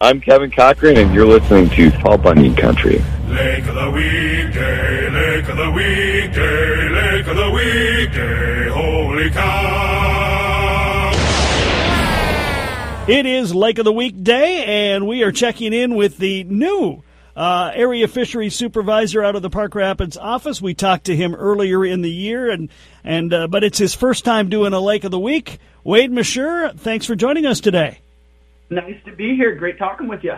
I'm 0.00 0.22
Kevin 0.22 0.50
Cochran, 0.50 0.96
and 0.96 1.14
you're 1.14 1.26
listening 1.26 1.68
to 1.68 1.90
Paul 1.98 2.16
Bunyan 2.16 2.56
Country. 2.56 3.04
Lake 3.28 3.66
of 3.66 3.74
the 3.74 3.90
weekday, 3.90 5.10
lake 5.10 5.46
of 5.46 5.58
the 5.58 5.70
weekday, 5.70 6.88
lake 6.88 7.26
of 7.26 7.36
the 7.36 7.50
weekday, 7.50 8.70
holy 8.70 9.28
cow. 9.28 11.12
It 13.06 13.26
is 13.26 13.54
Lake 13.54 13.78
of 13.78 13.84
the 13.84 13.92
Weekday, 13.92 14.64
and 14.64 15.06
we 15.06 15.22
are 15.24 15.32
checking 15.32 15.74
in 15.74 15.96
with 15.96 16.16
the 16.16 16.44
new 16.44 17.02
uh, 17.36 17.72
area 17.74 18.08
fisheries 18.08 18.54
supervisor 18.54 19.22
out 19.22 19.36
of 19.36 19.42
the 19.42 19.50
Park 19.50 19.74
Rapids 19.74 20.16
office. 20.16 20.62
We 20.62 20.74
talked 20.74 21.04
to 21.06 21.16
him 21.16 21.34
earlier 21.34 21.84
in 21.84 22.02
the 22.02 22.10
year, 22.10 22.50
and 22.50 22.70
and 23.02 23.32
uh, 23.32 23.46
but 23.48 23.64
it's 23.64 23.78
his 23.78 23.94
first 23.94 24.24
time 24.24 24.48
doing 24.48 24.72
a 24.72 24.80
Lake 24.80 25.04
of 25.04 25.10
the 25.10 25.18
Week. 25.18 25.58
Wade 25.82 26.10
Mashur, 26.10 26.78
thanks 26.78 27.06
for 27.06 27.14
joining 27.14 27.46
us 27.46 27.60
today. 27.60 27.98
Nice 28.70 29.02
to 29.04 29.12
be 29.12 29.36
here. 29.36 29.54
Great 29.54 29.78
talking 29.78 30.08
with 30.08 30.24
you. 30.24 30.36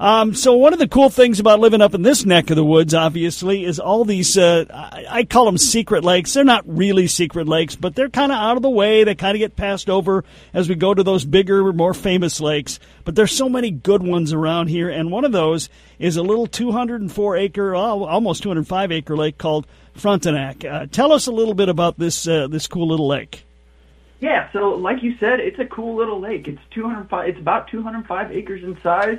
Um, 0.00 0.32
so 0.34 0.54
one 0.54 0.72
of 0.72 0.78
the 0.78 0.88
cool 0.88 1.10
things 1.10 1.40
about 1.40 1.60
living 1.60 1.82
up 1.82 1.92
in 1.92 2.00
this 2.00 2.24
neck 2.24 2.48
of 2.48 2.56
the 2.56 2.64
woods, 2.64 2.94
obviously, 2.94 3.66
is 3.66 3.78
all 3.78 4.06
these. 4.06 4.38
Uh, 4.38 4.64
I, 4.72 5.04
I, 5.10 5.24
call 5.24 5.44
them 5.44 5.58
secret 5.58 6.04
lakes. 6.04 6.32
They're 6.32 6.42
not 6.42 6.64
really 6.66 7.06
secret 7.06 7.46
lakes, 7.46 7.76
but 7.76 7.94
they're 7.94 8.08
kind 8.08 8.32
of 8.32 8.38
out 8.38 8.56
of 8.56 8.62
the 8.62 8.70
way. 8.70 9.04
They 9.04 9.14
kind 9.14 9.36
of 9.36 9.40
get 9.40 9.56
passed 9.56 9.90
over 9.90 10.24
as 10.54 10.70
we 10.70 10.74
go 10.74 10.94
to 10.94 11.02
those 11.02 11.26
bigger, 11.26 11.70
more 11.74 11.92
famous 11.92 12.40
lakes. 12.40 12.80
But 13.04 13.14
there's 13.14 13.32
so 13.36 13.50
many 13.50 13.70
good 13.70 14.02
ones 14.02 14.32
around 14.32 14.68
here, 14.68 14.88
and 14.88 15.10
one 15.10 15.26
of 15.26 15.32
those 15.32 15.68
is 15.98 16.16
a 16.16 16.22
little 16.22 16.46
204 16.46 17.36
acre, 17.36 17.74
almost 17.74 18.42
205 18.42 18.92
acre 18.92 19.18
lake 19.18 19.36
called 19.36 19.66
Frontenac. 19.92 20.64
Uh, 20.64 20.86
tell 20.86 21.12
us 21.12 21.26
a 21.26 21.32
little 21.32 21.52
bit 21.52 21.68
about 21.68 21.98
this 21.98 22.26
uh, 22.26 22.48
this 22.48 22.66
cool 22.68 22.88
little 22.88 23.06
lake. 23.06 23.44
Yeah, 24.20 24.50
so 24.52 24.70
like 24.70 25.02
you 25.02 25.18
said, 25.18 25.40
it's 25.40 25.58
a 25.58 25.66
cool 25.66 25.94
little 25.96 26.20
lake. 26.20 26.48
It's 26.48 26.62
205. 26.70 27.28
It's 27.28 27.38
about 27.38 27.68
205 27.68 28.32
acres 28.32 28.64
in 28.64 28.80
size. 28.80 29.18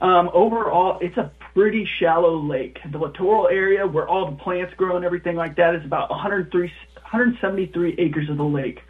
Um, 0.00 0.30
overall, 0.32 0.98
it's 1.00 1.16
a 1.18 1.30
pretty 1.52 1.86
shallow 1.98 2.38
lake. 2.38 2.78
The 2.90 2.98
littoral 2.98 3.48
area 3.48 3.86
where 3.86 4.08
all 4.08 4.30
the 4.30 4.36
plants 4.36 4.74
grow 4.74 4.96
and 4.96 5.04
everything 5.04 5.36
like 5.36 5.56
that 5.56 5.74
is 5.74 5.84
about 5.84 6.10
103, 6.10 6.60
173 6.62 7.94
acres 7.98 8.30
of 8.30 8.38
the 8.38 8.44
lake. 8.44 8.80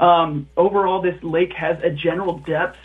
Um, 0.00 0.48
overall, 0.56 1.02
this 1.02 1.22
lake 1.22 1.52
has 1.54 1.78
a 1.82 1.90
general 1.90 2.38
depth 2.38 2.78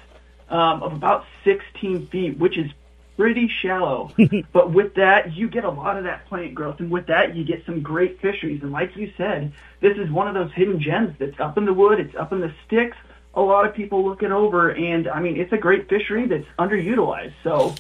um, 0.50 0.84
of 0.84 0.94
about 0.94 1.26
16 1.46 2.08
feet, 2.08 2.38
which 2.38 2.58
is 2.58 2.70
pretty 3.18 3.50
shallow. 3.62 4.12
but 4.54 4.72
with 4.72 4.96
that, 4.96 5.34
you 5.34 5.50
get 5.50 5.64
a 5.64 5.70
lot 5.70 5.98
of 5.98 6.04
that 6.04 6.26
plant 6.28 6.56
growth, 6.56 6.80
and 6.80 6.92
with 6.92 7.08
that, 7.08 7.36
you 7.36 7.44
get 7.46 7.66
some 7.66 7.82
great 7.82 8.20
fisheries. 8.22 8.62
And 8.64 8.72
like 8.72 8.96
you 8.96 9.14
said, 9.18 9.54
this 9.80 9.98
is 9.98 10.10
one 10.12 10.28
of 10.28 10.34
those 10.34 10.52
hidden 10.54 10.82
gems 10.82 11.16
that's 11.20 11.40
up 11.40 11.58
in 11.58 11.66
the 11.66 11.74
wood, 11.74 12.00
it's 12.00 12.16
up 12.16 12.32
in 12.34 12.42
the 12.42 12.54
sticks. 12.66 12.98
A 13.34 13.42
lot 13.42 13.66
of 13.66 13.74
people 13.74 14.06
look 14.06 14.24
it 14.24 14.32
over, 14.32 14.70
and 14.70 15.08
I 15.08 15.22
mean, 15.22 15.40
it's 15.40 15.54
a 15.54 15.58
great 15.58 15.88
fishery 15.88 16.28
that's 16.28 16.46
underutilized. 16.60 17.34
So 17.44 17.76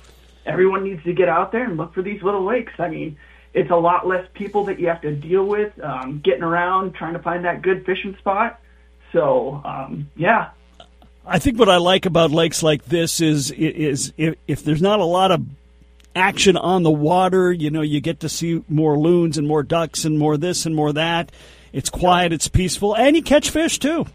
everyone 0.46 0.84
needs 0.84 1.04
to 1.04 1.14
get 1.14 1.28
out 1.28 1.52
there 1.52 1.66
and 1.66 1.78
look 1.78 1.94
for 1.94 2.02
these 2.02 2.22
little 2.24 2.46
lakes. 2.46 2.74
I 2.80 2.88
mean, 2.88 3.18
it's 3.54 3.70
a 3.70 3.76
lot 3.76 4.08
less 4.08 4.26
people 4.34 4.66
that 4.66 4.80
you 4.80 4.88
have 4.88 5.02
to 5.02 5.14
deal 5.14 5.46
with 5.46 5.78
um, 5.84 6.22
getting 6.24 6.44
around 6.44 6.94
trying 6.96 7.14
to 7.14 7.20
find 7.20 7.46
that 7.46 7.62
good 7.62 7.86
fishing 7.86 8.16
spot. 8.18 8.60
So 9.12 9.62
um, 9.66 10.10
yeah, 10.16 10.52
I 11.26 11.40
think 11.40 11.60
what 11.60 11.70
I 11.70 11.78
like 11.78 12.06
about 12.06 12.32
lakes 12.32 12.64
like 12.64 12.86
this 12.86 13.22
is 13.22 13.52
is 13.52 14.14
if, 14.18 14.36
if 14.48 14.64
there's 14.64 14.82
not 14.82 15.00
a 15.00 15.06
lot 15.06 15.32
of 15.32 15.46
action 16.16 16.58
on 16.58 16.84
the 16.84 16.92
water, 16.92 17.52
you 17.52 17.70
know, 17.70 17.82
you 17.82 18.02
get 18.02 18.22
to 18.22 18.30
see 18.30 18.64
more 18.68 18.98
loons 18.98 19.38
and 19.38 19.48
more 19.48 19.64
ducks 19.64 20.06
and 20.06 20.18
more 20.18 20.38
this 20.38 20.66
and 20.66 20.76
more 20.76 20.94
that. 20.94 21.32
It's 21.74 21.90
quiet, 21.90 22.34
it's 22.34 22.48
peaceful, 22.48 22.96
and 22.96 23.16
you 23.16 23.22
catch 23.22 23.50
fish 23.50 23.80
too. 23.80 24.06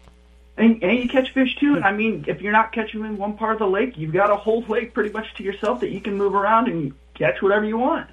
And, 0.57 0.81
and 0.83 0.97
you 0.97 1.07
catch 1.07 1.33
fish 1.33 1.55
too. 1.59 1.75
And 1.75 1.85
I 1.85 1.91
mean, 1.91 2.25
if 2.27 2.41
you're 2.41 2.51
not 2.51 2.71
catching 2.71 3.01
them 3.01 3.11
in 3.11 3.17
one 3.17 3.37
part 3.37 3.53
of 3.53 3.59
the 3.59 3.67
lake, 3.67 3.97
you've 3.97 4.13
got 4.13 4.31
a 4.31 4.35
whole 4.35 4.61
lake 4.63 4.93
pretty 4.93 5.11
much 5.11 5.33
to 5.35 5.43
yourself 5.43 5.81
that 5.81 5.91
you 5.91 6.01
can 6.01 6.17
move 6.17 6.33
around 6.33 6.67
and 6.67 6.93
catch 7.13 7.41
whatever 7.41 7.63
you 7.65 7.77
want. 7.77 8.09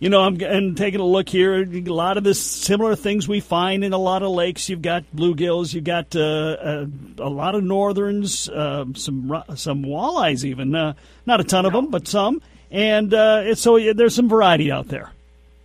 you 0.00 0.08
know, 0.08 0.20
I'm 0.22 0.40
and 0.40 0.76
taking 0.76 1.00
a 1.00 1.06
look 1.06 1.28
here. 1.28 1.62
A 1.62 1.80
lot 1.82 2.16
of 2.16 2.24
the 2.24 2.34
similar 2.34 2.96
things 2.96 3.28
we 3.28 3.38
find 3.38 3.84
in 3.84 3.92
a 3.92 3.98
lot 3.98 4.24
of 4.24 4.30
lakes. 4.30 4.68
You've 4.68 4.82
got 4.82 5.04
bluegills, 5.14 5.72
you've 5.72 5.84
got 5.84 6.16
uh, 6.16 6.56
a, 6.60 6.88
a, 7.18 7.30
lot 7.30 7.54
of 7.54 7.62
northerns, 7.62 8.48
uh, 8.48 8.86
some 8.94 9.44
some 9.54 9.84
walleyes, 9.84 10.44
even 10.44 10.74
uh, 10.74 10.94
not 11.26 11.40
a 11.40 11.44
ton 11.44 11.64
of 11.64 11.72
them, 11.72 11.90
but 11.90 12.08
some. 12.08 12.42
And 12.72 13.14
uh, 13.14 13.54
so 13.54 13.78
there's 13.92 14.16
some 14.16 14.28
variety 14.28 14.72
out 14.72 14.88
there. 14.88 15.12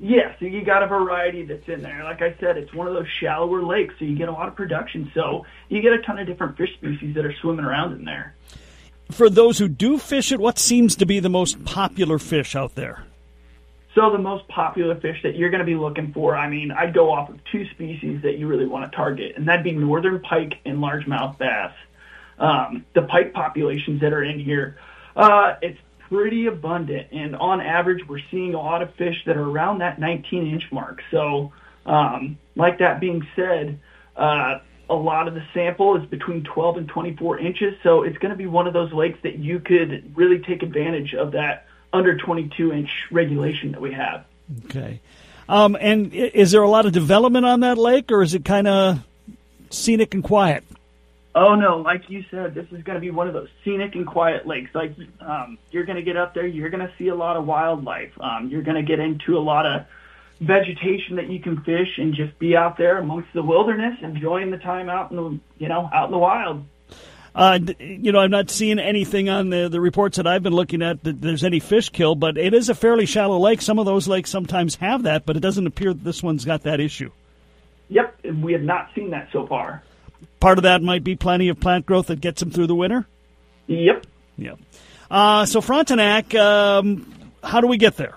Yes, 0.02 0.28
yeah, 0.32 0.40
so 0.40 0.46
you 0.46 0.64
got 0.64 0.82
a 0.82 0.88
variety 0.88 1.44
that's 1.44 1.68
in 1.68 1.82
there. 1.82 2.06
Like 2.06 2.22
I 2.22 2.34
said, 2.40 2.58
it's 2.58 2.74
one 2.74 2.88
of 2.88 2.94
those 2.94 3.08
shallower 3.20 3.62
lakes, 3.62 3.94
so 4.00 4.06
you 4.06 4.18
get 4.18 4.30
a 4.30 4.32
lot 4.32 4.48
of 4.48 4.56
production. 4.56 5.12
So 5.14 5.46
you 5.68 5.82
get 5.82 5.92
a 5.92 6.02
ton 6.02 6.18
of 6.18 6.26
different 6.26 6.58
fish 6.58 6.74
species 6.78 7.16
that 7.16 7.26
are 7.26 7.34
swimming 7.42 7.66
around 7.66 7.94
in 7.94 8.06
there. 8.06 8.34
For 9.12 9.30
those 9.30 9.58
who 9.58 9.68
do 9.68 9.98
fish 9.98 10.32
it, 10.32 10.40
what 10.40 10.58
seems 10.58 10.96
to 10.98 11.06
be 11.06 11.20
the 11.20 11.30
most 11.30 11.66
popular 11.66 12.18
fish 12.18 12.56
out 12.56 12.76
there? 12.76 13.04
So 13.96 14.12
the 14.12 14.20
most 14.20 14.48
popular 14.48 14.96
fish 14.96 15.18
that 15.24 15.36
you're 15.36 15.50
going 15.50 15.60
to 15.60 15.66
be 15.66 15.76
looking 15.76 16.14
for, 16.14 16.38
I 16.38 16.48
mean, 16.48 16.72
I'd 16.72 16.94
go 16.94 17.12
off 17.12 17.30
of 17.30 17.40
two 17.52 17.66
species 17.72 18.22
that 18.22 18.38
you 18.38 18.48
really 18.48 18.68
want 18.68 18.90
to 18.90 18.96
target, 18.96 19.34
and 19.36 19.48
that'd 19.48 19.64
be 19.64 19.74
northern 19.74 20.22
pike 20.22 20.54
and 20.64 20.78
largemouth 20.78 21.38
bass. 21.40 21.74
Um, 22.38 22.86
the 22.94 23.02
pike 23.02 23.34
populations 23.34 24.00
that 24.00 24.14
are 24.14 24.24
in 24.24 24.40
here, 24.40 24.78
uh, 25.16 25.56
it's 25.62 25.80
pretty 26.10 26.48
abundant, 26.48 27.08
and 27.12 27.36
on 27.36 27.62
average, 27.62 28.08
we're 28.08 28.22
seeing 28.32 28.54
a 28.54 28.58
lot 28.58 28.82
of 28.82 28.94
fish 28.96 29.16
that 29.26 29.38
are 29.38 29.50
around 29.50 29.80
that 29.80 30.00
19 30.00 30.48
inch 30.48 30.64
mark. 30.72 31.02
So, 31.12 31.54
um, 31.86 32.38
like 32.56 32.80
that 32.80 33.00
being 33.00 33.26
said, 33.36 33.80
uh, 34.16 34.60
a 34.90 34.96
lot 34.96 35.28
of 35.28 35.36
the 35.36 35.44
sample 35.54 35.98
is 35.98 36.06
between 36.10 36.44
12 36.44 36.78
and 36.78 36.88
24 36.88 37.40
inches, 37.40 37.76
so 37.84 38.04
it's 38.04 38.18
going 38.18 38.32
to 38.32 38.38
be 38.38 38.48
one 38.48 38.68
of 38.68 38.74
those 38.74 38.92
lakes 38.92 39.20
that 39.24 39.38
you 39.38 39.60
could 39.60 40.14
really 40.18 40.40
take 40.40 40.64
advantage 40.64 41.14
of 41.14 41.34
that 41.34 41.68
under 41.94 42.18
22 42.18 42.74
inch 42.74 42.90
regulation 43.12 43.72
that 43.72 43.82
we 43.82 43.94
have. 43.94 44.26
Okay. 44.66 45.00
Um, 45.48 45.78
and 45.80 46.14
is 46.14 46.52
there 46.52 46.62
a 46.62 46.70
lot 46.70 46.86
of 46.86 46.92
development 46.92 47.46
on 47.46 47.62
that 47.62 47.78
lake, 47.78 48.12
or 48.12 48.22
is 48.22 48.34
it 48.34 48.46
kind 48.46 48.68
of 48.68 49.00
scenic 49.70 50.14
and 50.14 50.24
quiet? 50.24 50.64
Oh 51.36 51.56
no, 51.56 51.78
like 51.78 52.10
you 52.10 52.24
said, 52.32 52.56
this 52.56 52.66
is 52.72 52.84
going 52.84 52.96
to 52.96 53.00
be 53.00 53.12
one 53.12 53.28
of 53.28 53.34
those 53.34 53.50
scenic 53.64 53.94
and 53.94 54.06
quiet 54.06 54.48
lakes. 54.48 54.72
Like 54.74 54.96
um, 55.22 55.58
you're 55.72 55.86
going 55.86 55.98
to 55.98 56.02
get 56.02 56.18
up 56.18 56.34
there, 56.34 56.48
you're 56.48 56.70
going 56.70 56.86
to 56.86 56.92
see 56.98 57.10
a 57.10 57.16
lot 57.16 57.38
of 57.38 57.46
wildlife. 57.46 58.12
Um, 58.20 58.50
you're 58.50 58.64
going 58.64 58.84
to 58.84 58.88
get 58.88 59.00
into 59.00 59.38
a 59.38 59.40
lot 59.40 59.66
of 59.66 59.86
vegetation 60.42 61.18
that 61.18 61.30
you 61.30 61.40
can 61.40 61.62
fish 61.62 61.98
and 61.98 62.16
just 62.16 62.38
be 62.40 62.56
out 62.56 62.78
there 62.78 62.98
amongst 62.98 63.32
the 63.34 63.44
wilderness, 63.44 63.98
enjoying 64.02 64.50
the 64.52 64.58
time 64.58 64.90
out 64.90 65.12
in 65.12 65.18
the 65.18 65.40
you 65.60 65.70
know 65.70 65.90
out 65.94 66.06
in 66.06 66.12
the 66.12 66.18
wild. 66.18 66.66
Uh, 67.36 67.60
you 67.80 68.12
know, 68.12 68.20
I'm 68.20 68.32
not 68.32 68.50
seeing 68.50 68.80
anything 68.80 69.30
on 69.30 69.52
the, 69.52 69.70
the 69.70 69.80
reports 69.80 70.18
that 70.18 70.26
I've 70.26 70.42
been 70.42 70.54
looking 70.54 70.82
at 70.82 71.04
that 71.04 71.22
there's 71.22 71.44
any 71.44 71.60
fish 71.60 71.90
kill, 71.90 72.16
but 72.16 72.38
it 72.40 72.56
is 72.56 72.70
a 72.70 72.76
fairly 72.76 73.06
shallow 73.06 73.38
lake. 73.38 73.62
Some 73.62 73.78
of 73.78 73.86
those 73.86 74.08
lakes 74.08 74.32
sometimes 74.32 74.76
have 74.76 75.04
that, 75.04 75.28
but 75.28 75.38
it 75.38 75.42
doesn't 75.42 75.68
appear 75.68 75.94
that 75.94 76.04
this 76.04 76.24
one's 76.24 76.44
got 76.44 76.64
that 76.64 76.80
issue. 76.80 77.12
Yep, 77.90 78.26
we 78.42 78.54
have 78.54 78.64
not 78.64 78.90
seen 78.96 79.12
that 79.12 79.30
so 79.32 79.46
far. 79.46 79.84
Part 80.40 80.58
of 80.58 80.64
that 80.64 80.82
might 80.82 81.04
be 81.04 81.16
plenty 81.16 81.50
of 81.50 81.60
plant 81.60 81.86
growth 81.86 82.08
that 82.08 82.22
gets 82.22 82.40
them 82.40 82.52
through 82.52 82.68
the 82.68 82.76
winter. 82.76 83.06
Yep. 83.68 84.06
Yep. 84.38 84.60
Uh, 85.12 85.46
so 85.46 85.62
Frontenac, 85.62 86.34
um, 86.36 87.32
how 87.44 87.62
do 87.62 87.68
we 87.68 87.78
get 87.78 87.98
there? 87.98 88.16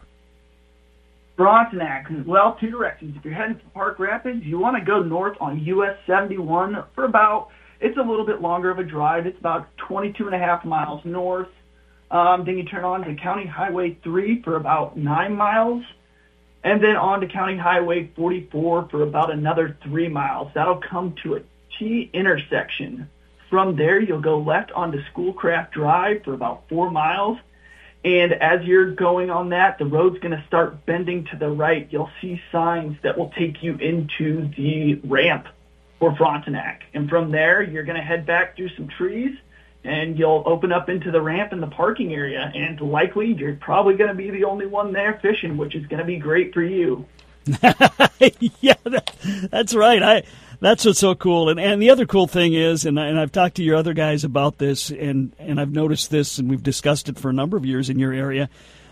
Frontenac, 1.36 2.08
well, 2.26 2.56
two 2.60 2.70
directions. 2.70 3.16
If 3.16 3.24
you're 3.24 3.34
heading 3.34 3.58
to 3.58 3.64
Park 3.74 3.98
Rapids, 3.98 4.44
you 4.44 4.58
want 4.58 4.76
to 4.76 4.84
go 4.84 5.02
north 5.02 5.36
on 5.40 5.58
US 5.60 5.96
71 6.06 6.84
for 6.94 7.04
about 7.04 7.48
it's 7.80 7.96
a 7.96 8.02
little 8.02 8.24
bit 8.24 8.40
longer 8.40 8.70
of 8.70 8.78
a 8.78 8.84
drive. 8.84 9.26
It's 9.26 9.38
about 9.38 9.66
22 9.88 10.26
and 10.26 10.34
a 10.34 10.38
half 10.38 10.64
miles 10.64 11.04
north. 11.04 11.48
Um, 12.12 12.44
then 12.44 12.58
you 12.58 12.64
turn 12.64 12.84
on 12.84 13.02
to 13.02 13.14
County 13.16 13.46
Highway 13.46 13.98
3 14.04 14.42
for 14.42 14.56
about 14.56 14.96
nine 14.96 15.34
miles, 15.34 15.82
and 16.62 16.82
then 16.82 16.94
on 16.94 17.20
to 17.22 17.26
County 17.26 17.56
Highway 17.56 18.10
44 18.14 18.88
for 18.90 19.02
about 19.02 19.32
another 19.32 19.76
three 19.82 20.08
miles. 20.08 20.52
That'll 20.54 20.80
come 20.88 21.16
to 21.24 21.36
a 21.36 21.40
Intersection. 22.12 23.08
From 23.50 23.76
there, 23.76 24.00
you'll 24.00 24.20
go 24.20 24.38
left 24.38 24.72
onto 24.72 25.02
Schoolcraft 25.10 25.72
Drive 25.72 26.24
for 26.24 26.34
about 26.34 26.68
four 26.68 26.90
miles. 26.90 27.38
And 28.04 28.32
as 28.32 28.64
you're 28.64 28.92
going 28.92 29.30
on 29.30 29.50
that, 29.50 29.78
the 29.78 29.84
road's 29.84 30.18
going 30.18 30.36
to 30.36 30.44
start 30.46 30.84
bending 30.86 31.26
to 31.26 31.36
the 31.36 31.50
right. 31.50 31.86
You'll 31.90 32.10
see 32.20 32.40
signs 32.50 32.96
that 33.02 33.16
will 33.16 33.30
take 33.30 33.62
you 33.62 33.76
into 33.76 34.48
the 34.56 34.94
ramp 35.04 35.46
for 36.00 36.16
Frontenac. 36.16 36.82
And 36.94 37.08
from 37.08 37.30
there, 37.30 37.62
you're 37.62 37.84
going 37.84 37.96
to 37.96 38.02
head 38.02 38.26
back 38.26 38.56
through 38.56 38.70
some 38.70 38.88
trees 38.88 39.36
and 39.84 40.18
you'll 40.18 40.42
open 40.46 40.72
up 40.72 40.88
into 40.88 41.10
the 41.10 41.20
ramp 41.20 41.52
in 41.52 41.60
the 41.60 41.66
parking 41.66 42.14
area. 42.14 42.50
And 42.54 42.80
likely, 42.80 43.32
you're 43.32 43.54
probably 43.54 43.94
going 43.94 44.08
to 44.08 44.14
be 44.14 44.30
the 44.30 44.44
only 44.44 44.66
one 44.66 44.92
there 44.92 45.18
fishing, 45.20 45.56
which 45.56 45.74
is 45.74 45.86
going 45.86 45.98
to 45.98 46.06
be 46.06 46.16
great 46.16 46.54
for 46.54 46.62
you. 46.62 47.06
yeah, 48.60 48.74
that, 48.84 49.16
that's 49.50 49.74
right. 49.74 50.02
I 50.02 50.22
that's 50.62 50.84
what's 50.84 51.00
so 51.00 51.14
cool. 51.14 51.48
And 51.48 51.58
and 51.58 51.82
the 51.82 51.90
other 51.90 52.06
cool 52.06 52.28
thing 52.28 52.54
is, 52.54 52.86
and 52.86 52.98
I, 52.98 53.06
and 53.06 53.18
I've 53.18 53.32
talked 53.32 53.56
to 53.56 53.64
your 53.64 53.76
other 53.76 53.94
guys 53.94 54.22
about 54.22 54.58
this, 54.58 54.90
and 54.90 55.34
and 55.38 55.60
I've 55.60 55.72
noticed 55.72 56.10
this, 56.10 56.38
and 56.38 56.48
we've 56.48 56.62
discussed 56.62 57.08
it 57.08 57.18
for 57.18 57.30
a 57.30 57.32
number 57.32 57.56
of 57.56 57.66
years 57.66 57.90
in 57.90 57.98
your 57.98 58.12
area. 58.12 58.48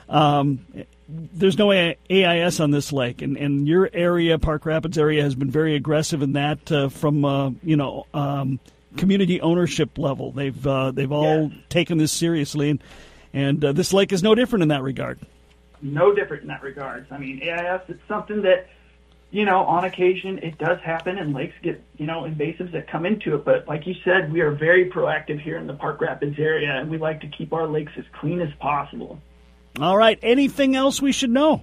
Um, 0.09 0.67
there's 1.09 1.57
no 1.57 1.71
AIS 1.73 2.59
on 2.59 2.73
this 2.73 2.93
lake, 2.93 3.23
and, 3.23 3.37
and 3.37 3.69
your 3.69 3.89
area, 3.93 4.39
Park 4.39 4.67
Rapids 4.67 4.99
area, 4.99 5.23
has 5.23 5.37
been 5.37 5.51
very 5.51 5.77
aggressive 5.77 6.23
in 6.23 6.33
that 6.33 6.73
uh, 6.73 6.89
from 6.89 7.25
uh, 7.25 7.51
you 7.63 7.77
know 7.77 8.07
um, 8.13 8.59
community 8.97 9.41
ownership 9.41 9.97
level. 9.97 10.33
They've 10.33 10.67
uh, 10.67 10.91
they've 10.91 11.13
all 11.13 11.51
yeah. 11.51 11.59
taken 11.69 11.99
this 11.99 12.13
seriously, 12.13 12.71
and 12.71 12.83
and 13.33 13.65
uh, 13.65 13.73
this 13.73 13.93
lake 13.93 14.13
is 14.13 14.25
no 14.25 14.35
different 14.35 14.65
in 14.65 14.69
that 14.71 14.83
regard. 14.83 15.21
No 15.83 16.13
different 16.13 16.43
in 16.43 16.49
that 16.49 16.63
regard. 16.63 17.07
I 17.13 17.19
mean, 17.19 17.41
AIS 17.43 17.83
it's 17.89 18.03
something 18.09 18.43
that 18.43 18.69
you 19.31 19.45
know 19.45 19.61
on 19.61 19.85
occasion 19.85 20.39
it 20.39 20.59
does 20.59 20.81
happen, 20.81 21.19
and 21.19 21.35
lakes 21.35 21.55
get 21.63 21.83
you 21.97 22.07
know 22.07 22.23
invasives 22.23 22.73
that 22.73 22.89
come 22.89 23.07
into 23.07 23.35
it. 23.35 23.45
But 23.45 23.69
like 23.69 23.87
you 23.87 23.95
said, 24.05 24.33
we 24.33 24.41
are 24.41 24.51
very 24.51 24.91
proactive 24.91 25.41
here 25.41 25.57
in 25.57 25.67
the 25.67 25.75
Park 25.75 26.01
Rapids 26.01 26.39
area, 26.39 26.77
and 26.77 26.91
we 26.91 26.99
like 26.99 27.21
to 27.23 27.29
keep 27.29 27.53
our 27.53 27.67
lakes 27.67 27.93
as 27.97 28.05
clean 28.13 28.41
as 28.41 28.53
possible. 28.61 29.21
All 29.81 29.97
right. 29.97 30.19
Anything 30.23 30.75
else 30.75 31.01
we 31.01 31.13
should 31.13 31.31
know? 31.31 31.63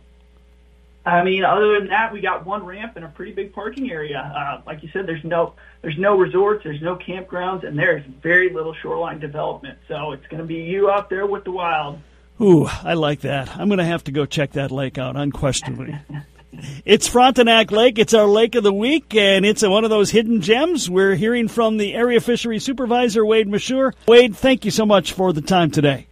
I 1.05 1.23
mean, 1.23 1.45
other 1.45 1.79
than 1.79 1.87
that, 1.87 2.11
we 2.11 2.19
got 2.19 2.45
one 2.45 2.65
ramp 2.65 2.97
and 2.97 3.05
a 3.05 3.07
pretty 3.07 3.31
big 3.31 3.53
parking 3.53 3.89
area. 3.89 4.19
Uh, 4.19 4.61
like 4.65 4.83
you 4.83 4.89
said, 4.91 5.07
there's 5.07 5.23
no 5.23 5.53
there's 5.81 5.97
no 5.97 6.17
resorts, 6.17 6.63
there's 6.65 6.81
no 6.81 6.97
campgrounds, 6.97 7.65
and 7.65 7.79
there's 7.79 8.03
very 8.21 8.53
little 8.53 8.73
shoreline 8.73 9.19
development. 9.19 9.79
So 9.87 10.11
it's 10.11 10.27
going 10.27 10.41
to 10.41 10.45
be 10.45 10.55
you 10.55 10.89
out 10.89 11.09
there 11.09 11.25
with 11.25 11.45
the 11.45 11.51
wild. 11.51 11.99
Ooh, 12.41 12.65
I 12.65 12.93
like 12.93 13.21
that. 13.21 13.55
I'm 13.57 13.69
going 13.69 13.79
to 13.79 13.85
have 13.85 14.03
to 14.05 14.11
go 14.11 14.25
check 14.25 14.51
that 14.51 14.69
lake 14.69 14.97
out, 14.97 15.15
unquestionably. 15.15 15.97
it's 16.85 17.07
Frontenac 17.07 17.71
Lake. 17.71 17.99
It's 17.99 18.13
our 18.13 18.25
lake 18.25 18.55
of 18.55 18.63
the 18.63 18.73
week, 18.73 19.15
and 19.15 19.45
it's 19.45 19.61
one 19.61 19.83
of 19.83 19.89
those 19.89 20.11
hidden 20.11 20.41
gems. 20.41 20.89
We're 20.89 21.15
hearing 21.15 21.47
from 21.47 21.77
the 21.77 21.93
area 21.93 22.19
fishery 22.19 22.59
supervisor, 22.59 23.25
Wade 23.25 23.47
Mashur. 23.47 23.93
Wade, 24.07 24.35
thank 24.35 24.65
you 24.65 24.71
so 24.71 24.85
much 24.85 25.13
for 25.13 25.33
the 25.33 25.41
time 25.41 25.71
today. 25.71 26.07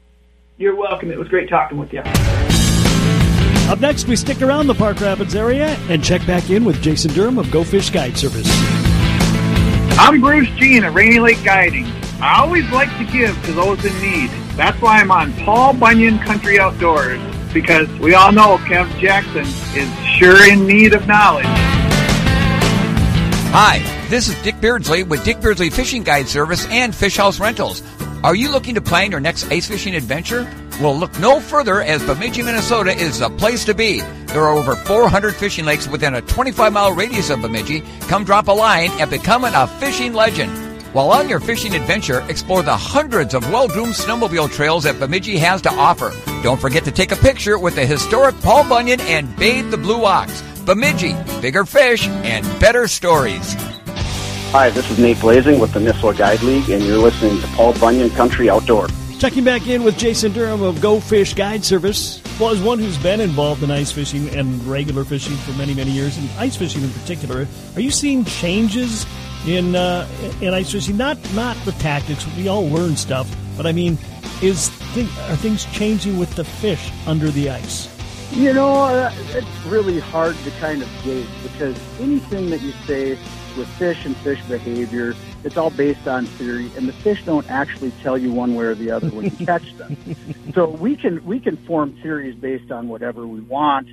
You're 0.57 0.75
welcome. 0.75 1.11
It 1.11 1.19
was 1.19 1.27
great 1.27 1.49
talking 1.49 1.77
with 1.77 1.91
you. 1.91 2.01
Up 3.69 3.79
next, 3.79 4.07
we 4.07 4.15
stick 4.15 4.41
around 4.41 4.67
the 4.67 4.75
Park 4.75 5.01
Rapids 5.01 5.35
area 5.35 5.69
and 5.89 6.03
check 6.03 6.25
back 6.27 6.49
in 6.49 6.63
with 6.63 6.81
Jason 6.81 7.11
Durham 7.13 7.39
of 7.39 7.49
Go 7.49 7.63
Fish 7.63 7.89
Guide 7.89 8.15
Service. 8.17 8.47
I'm 9.97 10.21
Bruce 10.21 10.49
Jean 10.51 10.83
at 10.83 10.93
Rainy 10.93 11.19
Lake 11.19 11.43
Guiding. 11.43 11.85
I 12.21 12.41
always 12.41 12.69
like 12.71 12.95
to 12.97 13.05
give 13.11 13.35
to 13.45 13.53
those 13.53 13.83
in 13.83 13.99
need. 14.01 14.29
That's 14.55 14.79
why 14.81 14.99
I'm 14.99 15.09
on 15.11 15.33
Paul 15.33 15.73
Bunyan 15.73 16.19
Country 16.19 16.59
Outdoors, 16.59 17.19
because 17.55 17.87
we 17.99 18.13
all 18.13 18.33
know 18.33 18.57
Kev 18.57 18.99
Jackson 18.99 19.45
is 19.79 19.89
sure 20.17 20.47
in 20.51 20.67
need 20.67 20.93
of 20.93 21.07
knowledge. 21.07 21.45
Hi, 23.57 23.79
this 24.09 24.27
is 24.27 24.35
Dick 24.43 24.59
Beardsley 24.59 25.03
with 25.03 25.23
Dick 25.23 25.39
Beardsley 25.39 25.69
Fishing 25.69 26.03
Guide 26.03 26.27
Service 26.27 26.67
and 26.67 26.93
Fish 26.93 27.15
House 27.15 27.39
Rentals. 27.39 27.81
Are 28.25 28.35
you 28.35 28.51
looking 28.51 28.75
to 28.75 28.81
plan 28.81 29.09
your 29.09 29.21
next 29.21 29.49
ice 29.49 29.67
fishing 29.67 29.95
adventure? 29.95 30.43
Well, 30.81 30.97
look 30.97 31.17
no 31.19 31.39
further 31.39 31.81
as 31.81 32.03
Bemidji, 32.03 32.43
Minnesota 32.43 32.91
is 32.91 33.19
the 33.19 33.29
place 33.29 33.63
to 33.65 33.73
be. 33.73 34.01
There 34.25 34.43
are 34.43 34.53
over 34.53 34.75
400 34.75 35.33
fishing 35.33 35.63
lakes 35.63 35.87
within 35.87 36.13
a 36.13 36.21
25 36.21 36.73
mile 36.73 36.91
radius 36.91 37.29
of 37.29 37.41
Bemidji. 37.41 37.83
Come 38.01 38.25
drop 38.25 38.49
a 38.49 38.51
line 38.51 38.91
and 38.99 39.09
become 39.09 39.45
a 39.45 39.67
fishing 39.79 40.13
legend. 40.13 40.64
While 40.95 41.11
on 41.11 41.27
your 41.27 41.41
fishing 41.41 41.75
adventure, 41.75 42.21
explore 42.29 42.63
the 42.63 42.77
hundreds 42.77 43.33
of 43.33 43.43
well-groomed 43.51 43.95
snowmobile 43.95 44.49
trails 44.49 44.85
that 44.85 44.97
Bemidji 44.97 45.37
has 45.39 45.61
to 45.63 45.69
offer. 45.69 46.13
Don't 46.41 46.57
forget 46.57 46.85
to 46.85 46.91
take 46.93 47.11
a 47.11 47.17
picture 47.17 47.59
with 47.59 47.75
the 47.75 47.85
historic 47.85 48.39
Paul 48.39 48.63
Bunyan 48.63 49.01
and 49.01 49.35
Babe 49.35 49.71
the 49.71 49.77
Blue 49.77 50.05
Ox. 50.05 50.41
Bemidji, 50.65 51.13
bigger 51.41 51.65
fish 51.65 52.07
and 52.07 52.45
better 52.61 52.87
stories. 52.87 53.55
Hi, 54.53 54.69
this 54.69 54.89
is 54.89 54.97
Nate 54.97 55.19
Blazing 55.19 55.59
with 55.59 55.73
the 55.73 55.81
Nisswa 55.81 56.17
Guide 56.17 56.41
League, 56.43 56.69
and 56.69 56.81
you're 56.81 56.97
listening 56.97 57.41
to 57.41 57.47
Paul 57.47 57.77
Bunyan 57.77 58.09
Country 58.11 58.49
Outdoor. 58.49 58.87
Checking 59.19 59.43
back 59.43 59.67
in 59.67 59.83
with 59.83 59.97
Jason 59.97 60.31
Durham 60.31 60.61
of 60.61 60.79
Go 60.79 61.01
Fish 61.01 61.33
Guide 61.33 61.65
Service. 61.65 62.21
Well, 62.39 62.51
as 62.51 62.61
one 62.61 62.79
who's 62.79 62.97
been 62.97 63.19
involved 63.19 63.63
in 63.63 63.71
ice 63.71 63.91
fishing 63.91 64.29
and 64.29 64.65
regular 64.65 65.03
fishing 65.03 65.35
for 65.35 65.51
many, 65.57 65.73
many 65.73 65.91
years, 65.91 66.17
and 66.17 66.29
ice 66.37 66.55
fishing 66.55 66.83
in 66.83 66.89
particular, 66.91 67.45
are 67.75 67.81
you 67.81 67.91
seeing 67.91 68.23
changes 68.23 69.05
in 69.47 69.75
uh, 69.75 70.07
in 70.41 70.53
ice 70.53 70.71
fishing? 70.71 70.97
Not 70.97 71.17
not 71.33 71.55
the 71.65 71.71
tactics. 71.73 72.25
We 72.35 72.47
all 72.47 72.67
learn 72.67 72.95
stuff, 72.95 73.33
but 73.57 73.65
I 73.65 73.71
mean, 73.71 73.97
is 74.41 74.69
are 74.97 75.35
things 75.35 75.65
changing 75.65 76.17
with 76.17 76.35
the 76.35 76.43
fish 76.43 76.91
under 77.07 77.29
the 77.29 77.49
ice? 77.49 77.91
You 78.31 78.53
know, 78.53 78.83
uh, 78.83 79.13
it's 79.29 79.65
really 79.65 79.99
hard 79.99 80.35
to 80.37 80.51
kind 80.59 80.81
of 80.81 80.89
gauge 81.03 81.27
because 81.43 81.79
anything 81.99 82.49
that 82.49 82.61
you 82.61 82.71
say 82.85 83.11
with 83.55 83.67
fish 83.77 84.03
and 84.05 84.17
fish 84.17 84.41
behavior, 84.49 85.15
it's 85.43 85.55
all 85.57 85.69
based 85.69 86.07
on 86.07 86.25
theory, 86.25 86.69
and 86.75 86.89
the 86.89 86.93
fish 86.93 87.23
don't 87.23 87.49
actually 87.49 87.91
tell 88.01 88.17
you 88.17 88.33
one 88.33 88.55
way 88.55 88.65
or 88.65 88.75
the 88.75 88.91
other 88.91 89.09
when 89.09 89.25
you 89.25 89.31
catch 89.45 89.77
them. 89.77 89.95
So 90.53 90.67
we 90.67 90.95
can 90.95 91.23
we 91.23 91.39
can 91.39 91.55
form 91.55 91.93
theories 92.01 92.35
based 92.35 92.71
on 92.71 92.87
whatever 92.87 93.27
we 93.27 93.41
want, 93.41 93.87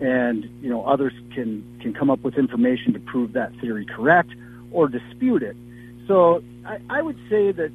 and 0.00 0.44
you 0.62 0.70
know 0.70 0.84
others 0.84 1.12
can 1.34 1.62
can 1.80 1.92
come 1.92 2.10
up 2.10 2.20
with 2.20 2.36
information 2.36 2.94
to 2.94 3.00
prove 3.00 3.34
that 3.34 3.54
theory 3.56 3.84
correct 3.84 4.30
or 4.74 4.88
dispute 4.88 5.42
it. 5.42 5.56
So 6.06 6.42
I, 6.66 6.78
I 6.90 7.00
would 7.00 7.16
say 7.30 7.52
that 7.52 7.72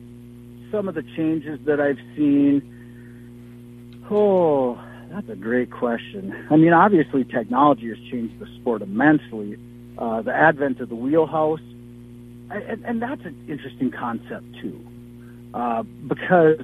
some 0.71 0.87
of 0.87 0.93
the 0.93 1.01
changes 1.01 1.59
that 1.65 1.79
I've 1.79 1.97
seen, 2.15 2.61
oh, 4.11 4.79
that's 5.09 5.29
a 5.29 5.35
great 5.35 5.71
question. 5.71 6.47
I 6.51 6.55
mean, 6.57 6.73
obviously 6.73 7.23
technology 7.23 7.89
has 7.89 7.97
changed 8.11 8.37
the 8.39 8.45
sport 8.59 8.83
immensely. 8.83 9.57
Uh, 9.97 10.21
the 10.21 10.33
advent 10.33 10.79
of 10.79 10.87
the 10.87 10.95
wheelhouse, 10.95 11.59
and, 12.49 12.85
and 12.85 13.01
that's 13.01 13.25
an 13.25 13.35
interesting 13.49 13.91
concept 13.91 14.45
too, 14.61 14.79
uh, 15.53 15.83
because 16.07 16.61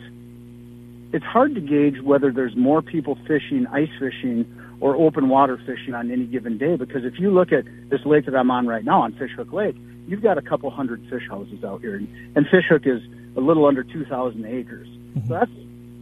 it's 1.12 1.26
hard 1.26 1.54
to 1.56 1.60
gauge 1.60 2.02
whether 2.02 2.32
there's 2.32 2.56
more 2.56 2.82
people 2.82 3.17
fishing 3.28 3.67
ice 3.67 3.89
fishing 4.00 4.45
or 4.80 4.95
open 4.95 5.28
water 5.28 5.58
fishing 5.65 5.93
on 5.93 6.12
any 6.12 6.26
given 6.26 6.58
day. 6.58 6.78
Because 6.78 7.04
if 7.04 7.19
you 7.19 7.30
look 7.30 7.52
at 7.52 7.65
this 7.89 8.06
lake 8.06 8.26
that 8.26 8.36
I'm 8.36 8.52
on 8.52 8.67
right 8.67 8.86
now 8.86 9.02
on 9.02 9.12
Fishhook 9.13 9.52
Lake, 9.52 9.76
you've 10.07 10.21
got 10.21 10.37
a 10.37 10.41
couple 10.41 10.69
hundred 10.69 11.01
fish 11.09 11.23
houses 11.29 11.63
out 11.63 11.81
here, 11.81 11.95
and 12.35 12.47
Fishhook 12.47 12.85
is 12.85 13.01
a 13.35 13.41
little 13.41 13.65
under 13.65 13.83
2,000 13.83 14.45
acres. 14.45 14.87
Mm-hmm. 14.87 15.27
So 15.27 15.33
that's 15.33 15.51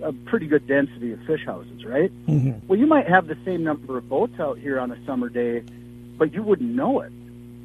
a 0.04 0.14
pretty 0.30 0.48
good 0.48 0.68
density 0.68 1.14
of 1.14 1.20
fish 1.26 1.46
houses, 1.46 1.86
right? 1.86 2.12
Mm-hmm. 2.28 2.68
Well, 2.68 2.78
you 2.78 2.86
might 2.86 3.08
have 3.08 3.28
the 3.28 3.38
same 3.46 3.64
number 3.64 3.98
of 3.98 4.10
boats 4.10 4.40
out 4.40 4.58
here 4.60 4.80
on 4.80 4.92
a 4.92 5.06
summer 5.06 5.30
day, 5.30 5.64
but 6.18 6.34
you 6.34 6.44
wouldn't 6.44 6.70
know 6.70 7.02
it 7.02 7.12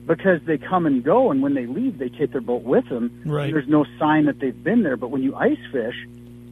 because 0.06 0.40
they 0.46 0.56
come 0.56 0.86
and 0.86 1.04
go, 1.04 1.30
and 1.30 1.42
when 1.42 1.54
they 1.54 1.66
leave, 1.66 1.98
they 1.98 2.08
take 2.08 2.32
their 2.32 2.40
boat 2.40 2.62
with 2.62 2.88
them. 2.88 3.22
Right. 3.26 3.52
There's 3.52 3.68
no 3.68 3.84
sign 3.98 4.24
that 4.24 4.40
they've 4.40 4.64
been 4.64 4.82
there. 4.82 4.96
But 4.96 5.10
when 5.10 5.22
you 5.22 5.36
ice 5.36 5.58
fish, 5.70 5.94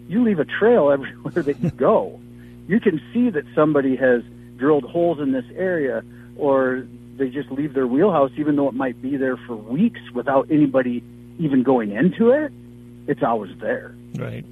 you 0.08 0.22
leave 0.22 0.38
a 0.38 0.44
trail 0.44 0.90
everywhere 0.92 1.42
that 1.42 1.60
you 1.60 1.70
go. 1.70 2.20
You 2.68 2.80
can 2.80 3.00
see 3.12 3.30
that 3.30 3.44
somebody 3.54 3.96
has 3.96 4.22
drilled 4.56 4.84
holes 4.84 5.20
in 5.20 5.32
this 5.32 5.44
area, 5.54 6.02
or 6.36 6.86
they 7.16 7.28
just 7.28 7.50
leave 7.50 7.74
their 7.74 7.86
wheelhouse, 7.86 8.30
even 8.36 8.56
though 8.56 8.68
it 8.68 8.74
might 8.74 9.00
be 9.00 9.16
there 9.16 9.36
for 9.36 9.56
weeks 9.56 10.00
without 10.14 10.50
anybody 10.50 11.02
even 11.38 11.62
going 11.62 11.92
into 11.92 12.30
it. 12.30 12.52
It's 13.06 13.22
always 13.22 13.56
there. 13.58 13.94
Right. 14.14 14.44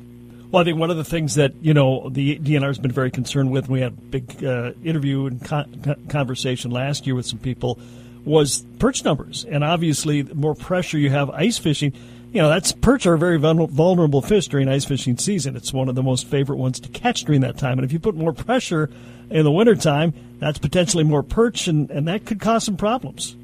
Well, 0.50 0.60
I 0.60 0.64
think 0.64 0.78
one 0.78 0.90
of 0.90 0.96
the 0.96 1.04
things 1.04 1.34
that 1.34 1.54
you 1.62 1.74
know 1.74 2.08
the 2.08 2.38
DNR 2.38 2.68
has 2.68 2.78
been 2.78 2.92
very 2.92 3.10
concerned 3.10 3.50
with. 3.50 3.68
We 3.68 3.80
had 3.80 3.92
a 3.92 3.96
big 3.96 4.44
uh, 4.44 4.72
interview 4.84 5.26
and 5.26 5.44
con- 5.44 6.06
conversation 6.08 6.70
last 6.70 7.06
year 7.06 7.16
with 7.16 7.26
some 7.26 7.40
people 7.40 7.78
was 8.24 8.64
perch 8.78 9.04
numbers, 9.04 9.44
and 9.44 9.64
obviously, 9.64 10.22
the 10.22 10.34
more 10.34 10.54
pressure 10.54 10.96
you 10.96 11.10
have 11.10 11.28
ice 11.30 11.58
fishing, 11.58 11.92
you 12.34 12.42
know 12.42 12.48
that's 12.48 12.72
perch 12.72 13.06
are 13.06 13.14
a 13.14 13.18
very 13.18 13.38
vulnerable 13.38 14.20
fish 14.20 14.48
during 14.48 14.68
ice 14.68 14.84
fishing 14.84 15.16
season. 15.16 15.54
It's 15.54 15.72
one 15.72 15.88
of 15.88 15.94
the 15.94 16.02
most 16.02 16.26
favorite 16.26 16.56
ones 16.56 16.80
to 16.80 16.88
catch 16.88 17.22
during 17.22 17.42
that 17.42 17.56
time, 17.56 17.78
and 17.78 17.84
if 17.84 17.92
you 17.92 18.00
put 18.00 18.16
more 18.16 18.32
pressure 18.32 18.90
in 19.30 19.44
the 19.44 19.52
wintertime, 19.52 20.12
that's 20.40 20.58
potentially 20.58 21.04
more 21.04 21.22
perch, 21.22 21.68
and, 21.68 21.88
and 21.92 22.08
that 22.08 22.26
could 22.26 22.40
cause 22.40 22.64
some 22.64 22.76
problems. 22.76 23.36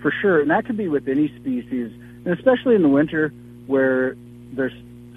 For 0.00 0.12
sure, 0.22 0.40
and 0.40 0.50
that 0.50 0.64
could 0.64 0.76
be 0.76 0.86
with 0.86 1.08
any 1.08 1.26
species, 1.40 1.90
and 2.24 2.38
especially 2.38 2.76
in 2.76 2.82
the 2.82 2.88
winter 2.88 3.32
where 3.66 4.16
they're 4.52 4.72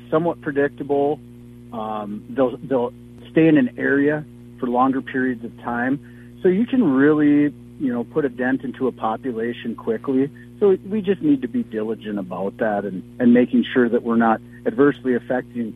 somewhat 0.09 0.41
predictable. 0.41 1.19
Um, 1.71 2.25
they'll 2.29 2.57
they'll 2.57 2.93
stay 3.29 3.47
in 3.47 3.59
an 3.59 3.77
area 3.77 4.25
for 4.59 4.65
longer 4.65 5.03
periods 5.03 5.45
of 5.45 5.55
time, 5.61 5.99
so 6.41 6.47
you 6.47 6.65
can 6.65 6.83
really 6.83 7.53
you 7.79 7.93
know, 7.93 8.03
put 8.03 8.25
a 8.25 8.29
dent 8.29 8.63
into 8.63 8.87
a 8.87 8.91
population 8.91 9.75
quickly. 9.75 10.29
So 10.59 10.77
we 10.85 11.01
just 11.01 11.21
need 11.21 11.41
to 11.43 11.47
be 11.47 11.63
diligent 11.63 12.17
about 12.17 12.57
that 12.57 12.85
and, 12.85 13.03
and 13.19 13.33
making 13.33 13.65
sure 13.73 13.87
that 13.89 14.03
we're 14.03 14.15
not 14.15 14.41
adversely 14.65 15.15
affecting 15.15 15.73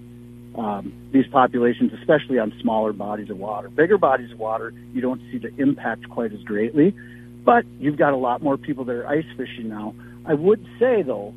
um, 0.55 0.93
these 1.11 1.27
populations, 1.27 1.93
especially 1.93 2.39
on 2.39 2.53
smaller 2.61 2.93
bodies 2.93 3.29
of 3.29 3.37
water. 3.37 3.69
Bigger 3.69 3.97
bodies 3.97 4.31
of 4.31 4.39
water, 4.39 4.73
you 4.93 5.01
don't 5.01 5.21
see 5.31 5.37
the 5.37 5.53
impact 5.61 6.09
quite 6.09 6.33
as 6.33 6.41
greatly, 6.43 6.95
but 7.45 7.65
you've 7.79 7.97
got 7.97 8.13
a 8.13 8.17
lot 8.17 8.41
more 8.41 8.57
people 8.57 8.83
that 8.85 8.95
are 8.95 9.07
ice 9.07 9.25
fishing 9.37 9.69
now. 9.69 9.93
I 10.25 10.33
would 10.33 10.65
say, 10.79 11.03
though, 11.03 11.33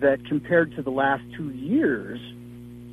that 0.00 0.24
compared 0.26 0.74
to 0.76 0.82
the 0.82 0.90
last 0.90 1.22
two 1.36 1.50
years, 1.50 2.20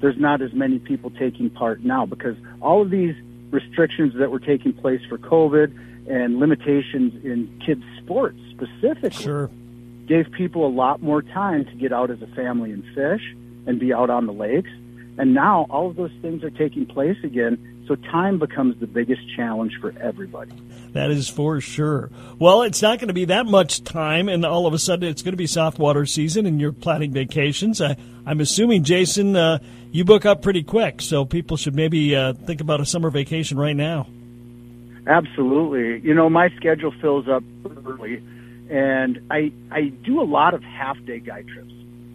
there's 0.01 0.17
not 0.17 0.41
as 0.41 0.53
many 0.53 0.79
people 0.79 1.09
taking 1.09 1.49
part 1.49 1.83
now 1.83 2.05
because 2.05 2.35
all 2.61 2.81
of 2.81 2.89
these 2.89 3.15
restrictions 3.51 4.13
that 4.17 4.31
were 4.31 4.39
taking 4.39 4.73
place 4.73 5.01
for 5.09 5.17
COVID 5.17 5.73
and 6.09 6.39
limitations 6.39 7.23
in 7.23 7.61
kids' 7.65 7.83
sports 8.03 8.39
specifically 8.49 9.23
sure. 9.23 9.49
gave 10.07 10.31
people 10.31 10.65
a 10.65 10.73
lot 10.73 11.01
more 11.01 11.21
time 11.21 11.65
to 11.65 11.71
get 11.75 11.93
out 11.93 12.09
as 12.09 12.21
a 12.21 12.27
family 12.27 12.71
and 12.71 12.83
fish 12.95 13.21
and 13.67 13.79
be 13.79 13.93
out 13.93 14.09
on 14.09 14.25
the 14.25 14.33
lakes. 14.33 14.69
And 15.17 15.33
now 15.33 15.67
all 15.69 15.89
of 15.89 15.95
those 15.95 16.11
things 16.21 16.43
are 16.43 16.49
taking 16.49 16.85
place 16.85 17.17
again, 17.23 17.83
so 17.87 17.95
time 17.95 18.39
becomes 18.39 18.79
the 18.79 18.87
biggest 18.87 19.21
challenge 19.35 19.77
for 19.81 19.93
everybody. 19.99 20.51
That 20.93 21.11
is 21.11 21.27
for 21.29 21.59
sure. 21.59 22.09
Well, 22.39 22.61
it's 22.61 22.81
not 22.81 22.99
going 22.99 23.09
to 23.09 23.13
be 23.13 23.25
that 23.25 23.45
much 23.45 23.83
time, 23.83 24.29
and 24.29 24.45
all 24.45 24.65
of 24.65 24.73
a 24.73 24.79
sudden 24.79 25.09
it's 25.09 25.21
going 25.21 25.33
to 25.33 25.37
be 25.37 25.45
soft 25.45 25.77
water 25.77 26.05
season, 26.05 26.45
and 26.45 26.59
you're 26.59 26.71
planning 26.71 27.11
vacations. 27.11 27.81
I, 27.81 27.97
am 28.25 28.39
assuming, 28.39 28.83
Jason, 28.83 29.35
uh, 29.35 29.59
you 29.91 30.05
book 30.05 30.25
up 30.25 30.41
pretty 30.41 30.63
quick, 30.63 31.01
so 31.01 31.25
people 31.25 31.57
should 31.57 31.75
maybe 31.75 32.15
uh, 32.15 32.33
think 32.33 32.61
about 32.61 32.79
a 32.79 32.85
summer 32.85 33.09
vacation 33.09 33.57
right 33.57 33.75
now. 33.75 34.07
Absolutely. 35.09 36.07
You 36.07 36.13
know, 36.13 36.29
my 36.29 36.49
schedule 36.55 36.93
fills 37.01 37.27
up 37.27 37.43
early, 37.85 38.21
and 38.69 39.19
I 39.31 39.51
I 39.71 39.89
do 40.05 40.21
a 40.21 40.23
lot 40.23 40.53
of 40.53 40.61
half 40.63 41.03
day 41.05 41.19
guide 41.19 41.47
trips, 41.47 41.73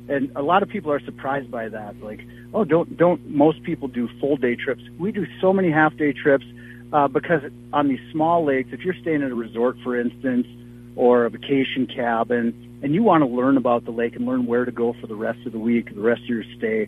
and 0.08 0.30
a 0.36 0.42
lot 0.42 0.62
of 0.62 0.68
people 0.68 0.92
are 0.92 1.00
surprised 1.00 1.50
by 1.50 1.68
that. 1.70 2.00
Like, 2.00 2.20
oh, 2.54 2.64
don't 2.64 2.96
don't 2.96 3.28
most 3.28 3.64
people 3.64 3.88
do 3.88 4.08
full 4.20 4.36
day 4.36 4.54
trips? 4.54 4.82
We 4.96 5.10
do 5.10 5.26
so 5.40 5.52
many 5.52 5.72
half 5.72 5.96
day 5.96 6.12
trips 6.12 6.44
uh, 6.92 7.08
because 7.08 7.42
on 7.72 7.88
these 7.88 7.98
small 8.12 8.44
lakes, 8.44 8.70
if 8.72 8.82
you're 8.82 8.94
staying 9.02 9.24
at 9.24 9.32
a 9.32 9.34
resort, 9.34 9.76
for 9.82 10.00
instance, 10.00 10.46
or 10.94 11.24
a 11.24 11.30
vacation 11.30 11.88
cabin, 11.92 12.54
and 12.80 12.94
you 12.94 13.02
want 13.02 13.22
to 13.22 13.28
learn 13.28 13.56
about 13.56 13.84
the 13.86 13.90
lake 13.90 14.14
and 14.14 14.24
learn 14.24 14.46
where 14.46 14.64
to 14.64 14.70
go 14.72 14.94
for 15.00 15.08
the 15.08 15.16
rest 15.16 15.44
of 15.46 15.52
the 15.52 15.58
week, 15.58 15.92
the 15.92 16.00
rest 16.00 16.22
of 16.22 16.28
your 16.28 16.44
stay, 16.56 16.86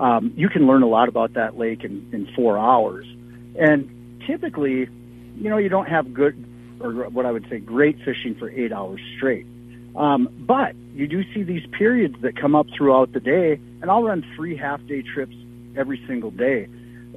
um, 0.00 0.32
you 0.36 0.48
can 0.48 0.66
learn 0.66 0.82
a 0.82 0.88
lot 0.88 1.08
about 1.08 1.34
that 1.34 1.56
lake 1.56 1.84
in, 1.84 2.04
in 2.12 2.26
four 2.34 2.58
hours. 2.58 3.06
And 3.54 3.88
typically, 4.26 4.88
you 5.38 5.50
know, 5.50 5.58
you 5.58 5.68
don't 5.68 5.88
have 5.88 6.12
good, 6.12 6.42
or 6.80 6.92
what 7.10 7.26
I 7.26 7.32
would 7.32 7.48
say, 7.48 7.58
great 7.58 7.98
fishing 8.04 8.34
for 8.34 8.50
eight 8.50 8.72
hours 8.72 9.00
straight. 9.16 9.46
Um, 9.94 10.28
but 10.38 10.74
you 10.94 11.06
do 11.06 11.22
see 11.32 11.42
these 11.42 11.66
periods 11.66 12.16
that 12.20 12.36
come 12.36 12.54
up 12.54 12.66
throughout 12.76 13.12
the 13.12 13.20
day, 13.20 13.60
and 13.80 13.90
I'll 13.90 14.02
run 14.02 14.24
three 14.36 14.56
half 14.56 14.84
day 14.86 15.02
trips 15.02 15.34
every 15.76 16.02
single 16.06 16.30
day. 16.30 16.68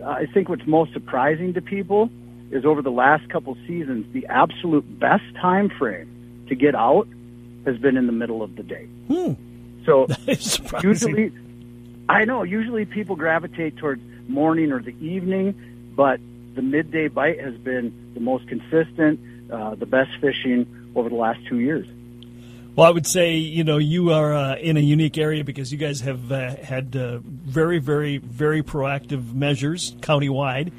Uh, 0.02 0.10
I 0.10 0.26
think 0.34 0.50
what's 0.50 0.66
most 0.66 0.94
surprising 0.94 1.54
to 1.54 1.62
people 1.62 2.10
is 2.52 2.66
over 2.66 2.82
the 2.82 2.92
last 2.92 3.30
couple 3.30 3.56
seasons, 3.68 4.06
the 4.14 4.26
absolute 4.28 5.00
best 5.00 5.24
time 5.40 5.70
frame 5.70 6.46
to 6.48 6.56
get 6.56 6.74
out 6.74 7.08
has 7.66 7.78
been 7.78 7.98
in 7.98 8.06
the 8.06 8.14
middle 8.14 8.42
of 8.42 8.56
the 8.56 8.64
day. 8.64 8.86
Hmm. 9.08 9.34
So 9.86 10.08
usually, 10.84 11.32
I 12.08 12.26
know 12.26 12.44
usually 12.44 12.86
people 12.86 13.16
gravitate 13.16 13.78
towards 13.78 14.02
morning 14.28 14.72
or 14.72 14.82
the 14.82 14.96
evening, 15.00 15.54
but 15.96 16.20
the 16.56 16.62
midday 16.62 17.08
bite 17.08 17.40
has 17.40 17.56
been 17.58 18.12
the 18.14 18.20
most 18.20 18.48
consistent, 18.48 19.20
uh, 19.52 19.76
the 19.76 19.86
best 19.86 20.12
fishing 20.20 20.68
over 20.96 21.10
the 21.10 21.16
last 21.16 21.40
two 21.48 21.60
years. 21.60 21.88
Well, 22.76 22.88
I 22.88 22.92
would 22.92 23.08
say 23.08 23.36
you 23.36 23.64
know 23.64 23.78
you 23.78 24.12
are 24.12 24.34
uh, 24.34 24.56
in 24.56 24.78
a 24.78 24.80
unique 24.80 25.18
area 25.18 25.44
because 25.44 25.72
you 25.72 25.78
guys 25.78 26.02
have 26.02 26.32
uh, 26.32 26.56
had 26.56 26.96
uh, 26.96 27.20
very, 27.24 27.80
very, 27.80 28.18
very 28.18 28.64
proactive 28.64 29.34
measures 29.34 29.96
countywide 30.00 30.72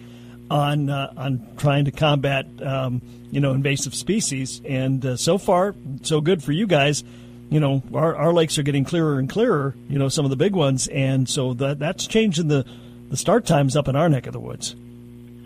on 0.51 0.89
uh, 0.89 1.13
on 1.17 1.47
trying 1.57 1.85
to 1.85 1.91
combat 1.91 2.47
um, 2.63 3.03
you 3.31 3.41
know 3.41 3.53
invasive 3.53 3.95
species, 3.95 4.63
and 4.65 5.05
uh, 5.05 5.17
so 5.17 5.37
far 5.37 5.75
so 6.03 6.21
good 6.21 6.43
for 6.43 6.53
you 6.53 6.67
guys. 6.67 7.05
You 7.51 7.61
know 7.61 7.83
our, 7.93 8.15
our 8.17 8.33
lakes 8.33 8.59
are 8.59 8.63
getting 8.63 8.85
clearer 8.85 9.19
and 9.19 9.29
clearer. 9.29 9.75
You 9.89 9.99
know 9.99 10.09
some 10.09 10.25
of 10.25 10.31
the 10.31 10.37
big 10.37 10.55
ones, 10.55 10.89
and 10.89 11.29
so 11.29 11.53
that 11.55 11.79
that's 11.79 12.07
changing 12.07 12.49
the 12.49 12.65
the 13.09 13.17
start 13.17 13.45
times 13.45 13.77
up 13.77 13.89
in 13.89 13.97
our 13.97 14.09
neck 14.09 14.27
of 14.27 14.33
the 14.33 14.41
woods 14.41 14.77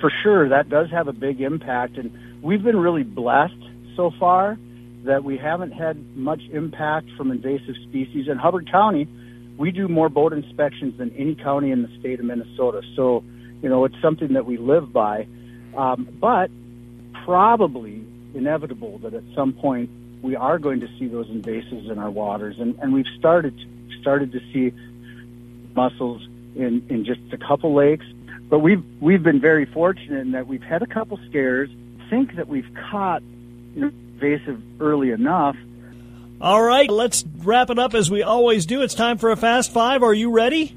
for 0.05 0.13
sure, 0.23 0.51
that 0.51 0.69
does 0.69 0.91
have 0.91 1.09
a 1.09 1.15
big 1.15 1.41
impact. 1.41 1.97
And 1.97 2.13
we've 2.43 2.63
been 2.63 2.77
really 2.77 3.05
blessed 3.05 3.57
so 3.97 4.11
far 4.21 4.59
that 5.05 5.25
we 5.25 5.39
haven't 5.39 5.71
had 5.71 6.15
much 6.15 6.43
impact 6.53 7.09
from 7.17 7.31
invasive 7.31 7.75
species. 7.89 8.29
In 8.29 8.37
Hubbard 8.37 8.71
County, 8.71 9.09
we 9.57 9.71
do 9.71 9.89
more 9.89 10.11
boat 10.11 10.35
inspections 10.35 10.99
than 10.99 11.11
any 11.17 11.35
county 11.35 11.71
in 11.71 11.81
the 11.81 11.89
state 12.01 12.21
of 12.21 12.27
Minnesota. 12.27 12.83
So, 12.95 13.25
you 13.63 13.71
know, 13.71 13.87
it's 13.87 13.99
something 14.03 14.35
that 14.35 14.45
we 14.45 14.59
live 14.59 14.93
by. 14.93 15.27
Um, 15.75 16.07
but 16.21 16.51
probably 17.25 18.05
inevitable 18.35 18.99
that 18.99 19.15
at 19.15 19.25
some 19.35 19.55
point 19.55 19.89
we 20.21 20.37
are 20.37 20.59
going 20.59 20.81
to 20.81 20.89
see 20.99 21.07
those 21.07 21.29
invasives 21.29 21.91
in 21.91 21.99
our 21.99 22.11
waters. 22.11 22.57
And, 22.59 22.79
and 22.81 22.93
we've 22.93 23.09
started 23.19 23.59
started 24.03 24.33
to 24.33 24.41
see 24.53 24.71
mussels 25.75 26.29
in, 26.55 26.85
in 26.91 27.07
just 27.07 27.23
a 27.33 27.39
couple 27.39 27.73
lakes 27.73 28.05
but 28.49 28.61
we've 28.61 28.85
we've 29.01 29.23
been 29.23 29.41
very 29.41 29.67
fortunate 29.67 30.21
in 30.21 30.33
that 30.33 30.47
we've 30.47 30.63
had 30.63 30.83
a 30.83 30.87
couple 30.87 31.19
scares. 31.29 31.71
Think 32.11 32.37
that 32.37 32.49
we've 32.49 32.69
caught 32.91 33.23
you 33.75 33.83
know, 33.83 33.93
invasive 34.15 34.63
early 34.81 35.11
enough. 35.11 35.57
All 36.41 36.63
right, 36.63 36.91
let's 36.91 37.25
wrap 37.39 37.71
it 37.71 37.79
up 37.79 37.95
as 37.95 38.11
we 38.11 38.23
always 38.23 38.67
do. 38.67 38.83
It's 38.83 38.95
time 38.95 39.19
for 39.19 39.31
a 39.31 39.37
fast 39.37 39.73
five. 39.73 40.03
Are 40.03 40.13
you 40.13 40.31
ready? 40.31 40.77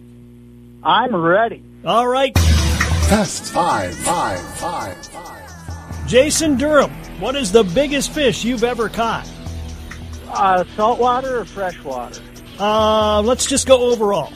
I'm 0.84 1.15
ready. 1.15 1.63
All 1.84 2.08
right. 2.08 2.38
Fast 2.38 3.51
five, 3.53 3.93
five, 3.95 4.39
five, 4.56 5.06
five. 5.08 6.08
Jason 6.08 6.58
Durham, 6.58 6.91
what 7.19 7.36
is 7.36 7.51
the 7.51 7.63
biggest 7.63 8.12
fish 8.13 8.45
you've 8.45 8.63
ever 8.63 8.88
caught? 8.88 9.30
Uh, 10.30 10.63
saltwater 10.75 11.39
or 11.39 11.45
freshwater? 11.45 12.21
Uh, 12.60 13.21
let's 13.21 13.45
just 13.45 13.67
go 13.67 13.91
overall. 13.91 14.32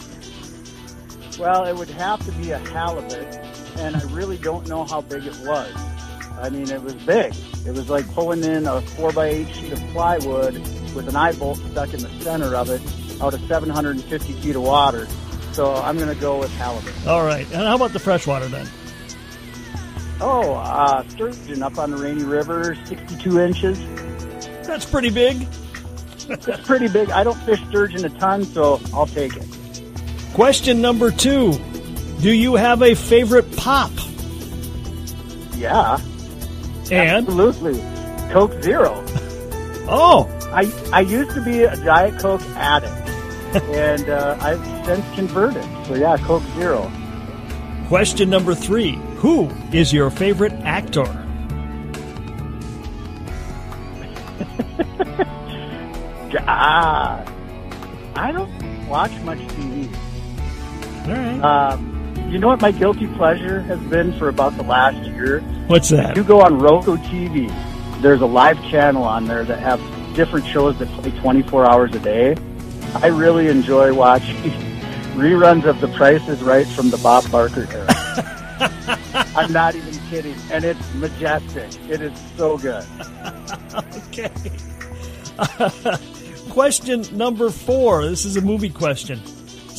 Well, 1.40 1.66
it 1.66 1.76
would 1.76 1.90
have 1.90 2.24
to 2.26 2.32
be 2.34 2.52
a 2.52 2.60
halibut, 2.60 3.36
and 3.78 3.96
I 3.96 4.02
really 4.12 4.38
don't 4.38 4.68
know 4.68 4.84
how 4.84 5.02
big 5.02 5.26
it 5.26 5.38
was. 5.40 5.74
I 6.40 6.50
mean, 6.50 6.70
it 6.70 6.82
was 6.82 6.94
big. 6.94 7.34
It 7.66 7.72
was 7.72 7.90
like 7.90 8.12
pulling 8.14 8.44
in 8.44 8.66
a 8.66 8.82
4 8.82 9.12
by 9.12 9.28
8 9.28 9.48
sheet 9.50 9.72
of 9.74 9.80
plywood 9.92 10.56
with 10.96 11.08
an 11.08 11.16
eye 11.16 11.34
bolt 11.34 11.60
stuck 11.72 11.94
in 11.94 12.02
the 12.02 12.10
center 12.22 12.56
of 12.56 12.70
it 12.70 12.82
out 13.22 13.34
of 13.34 13.42
750 13.48 14.34
feet 14.34 14.56
of 14.56 14.64
water. 14.64 15.08
So 15.54 15.76
I'm 15.76 15.98
going 15.98 16.14
to 16.14 16.20
go 16.20 16.40
with 16.40 16.52
halibut. 16.54 16.94
All 17.08 17.24
right. 17.24 17.46
And 17.46 17.68
how 17.68 17.76
about 17.76 17.94
the 17.94 18.00
freshwater 18.00 18.48
then? 18.48 18.68
Oh, 20.20 20.54
uh, 20.56 21.08
sturgeon 21.10 21.62
up 21.64 21.78
on 21.78 21.92
the 21.92 21.98
Rainy 21.98 22.24
River, 22.24 22.76
62 22.86 23.40
inches. 23.40 23.80
That's 24.66 24.86
pretty 24.86 25.10
big. 25.10 25.48
it's 26.30 26.68
pretty 26.68 26.88
big. 26.88 27.10
I 27.10 27.24
don't 27.24 27.38
fish 27.44 27.60
sturgeon 27.68 28.06
a 28.06 28.10
ton, 28.10 28.46
so 28.46 28.80
I'll 28.94 29.08
take 29.08 29.36
it. 29.36 29.46
Question 30.34 30.82
number 30.82 31.12
two 31.12 31.60
Do 32.22 32.32
you 32.32 32.56
have 32.56 32.82
a 32.82 32.96
favorite 32.96 33.56
pop? 33.58 33.92
Yeah. 35.56 35.98
And? 36.92 37.28
Absolutely. 37.28 37.80
Coke 38.32 38.62
Zero. 38.64 39.04
Oh. 39.94 40.26
I, 40.54 40.72
I 40.94 41.02
used 41.02 41.32
to 41.32 41.44
be 41.44 41.64
a 41.64 41.76
Diet 41.84 42.18
Coke 42.22 42.42
addict, 42.56 43.10
and 43.74 44.10
uh, 44.10 44.38
I've 44.40 44.86
since 44.86 45.16
converted. 45.16 45.64
So, 45.86 45.96
yeah, 45.96 46.16
Coke 46.18 46.44
Zero. 46.56 46.90
Question 47.88 48.30
number 48.30 48.56
three 48.56 48.94
Who 49.18 49.50
is 49.74 49.92
your 49.92 50.10
favorite 50.10 50.54
actor? 50.64 51.04
Ah, 56.48 57.26
I 58.16 58.32
don't 58.32 58.88
watch 58.88 59.12
much 59.22 59.40
TV. 59.40 59.81
Right. 61.12 61.42
Um, 61.42 62.32
you 62.32 62.40
know 62.40 62.48
what 62.48 62.62
my 62.62 62.72
guilty 62.72 63.08
pleasure 63.08 63.62
has 63.62 63.80
been 63.90 64.18
for 64.18 64.30
about 64.30 64.56
the 64.56 64.64
last 64.64 64.98
year? 65.10 65.42
What's 65.68 65.90
that? 65.90 66.16
You 66.16 66.24
go 66.24 66.42
on 66.42 66.60
Roku 66.60 66.96
TV. 66.98 67.50
There's 68.02 68.22
a 68.22 68.26
live 68.26 68.58
channel 68.70 69.04
on 69.04 69.26
there 69.26 69.44
that 69.44 69.60
have 69.60 69.80
different 70.16 70.46
shows 70.48 70.78
that 70.80 70.88
play 70.90 71.12
24 71.20 71.70
hours 71.70 71.94
a 71.94 72.00
day. 72.00 72.36
I 72.96 73.08
really 73.08 73.48
enjoy 73.48 73.94
watching 73.94 74.36
reruns 75.16 75.66
of 75.66 75.82
The 75.82 75.90
Price 75.90 76.26
is 76.30 76.42
Right 76.42 76.68
from 76.68 76.90
the 76.90 76.98
Bob 76.98 77.30
Barker 77.32 77.68
era. 77.70 77.88
I'm 79.36 79.52
not 79.52 79.76
even 79.76 79.94
kidding, 80.10 80.36
and 80.52 80.64
it's 80.64 80.94
majestic. 80.94 81.70
It 81.90 82.02
is 82.02 82.18
so 82.38 82.58
good. 82.58 82.86
okay. 84.08 84.32
question 86.50 87.06
number 87.12 87.50
four. 87.50 88.06
This 88.06 88.26
is 88.26 88.38
a 88.38 88.42
movie 88.42 88.70
question. 88.70 89.22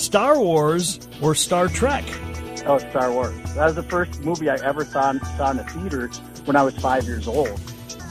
Star 0.02 0.38
Wars 0.38 0.98
or 1.22 1.34
Star 1.34 1.68
Trek? 1.68 2.04
Oh, 2.66 2.78
Star 2.90 3.12
Wars. 3.12 3.34
That 3.54 3.66
was 3.66 3.76
the 3.76 3.84
first 3.84 4.20
movie 4.22 4.50
I 4.50 4.56
ever 4.56 4.84
saw, 4.84 5.12
saw 5.36 5.52
in 5.52 5.60
a 5.60 5.64
theater 5.64 6.08
when 6.44 6.56
I 6.56 6.62
was 6.62 6.76
five 6.76 7.04
years 7.04 7.28
old. 7.28 7.60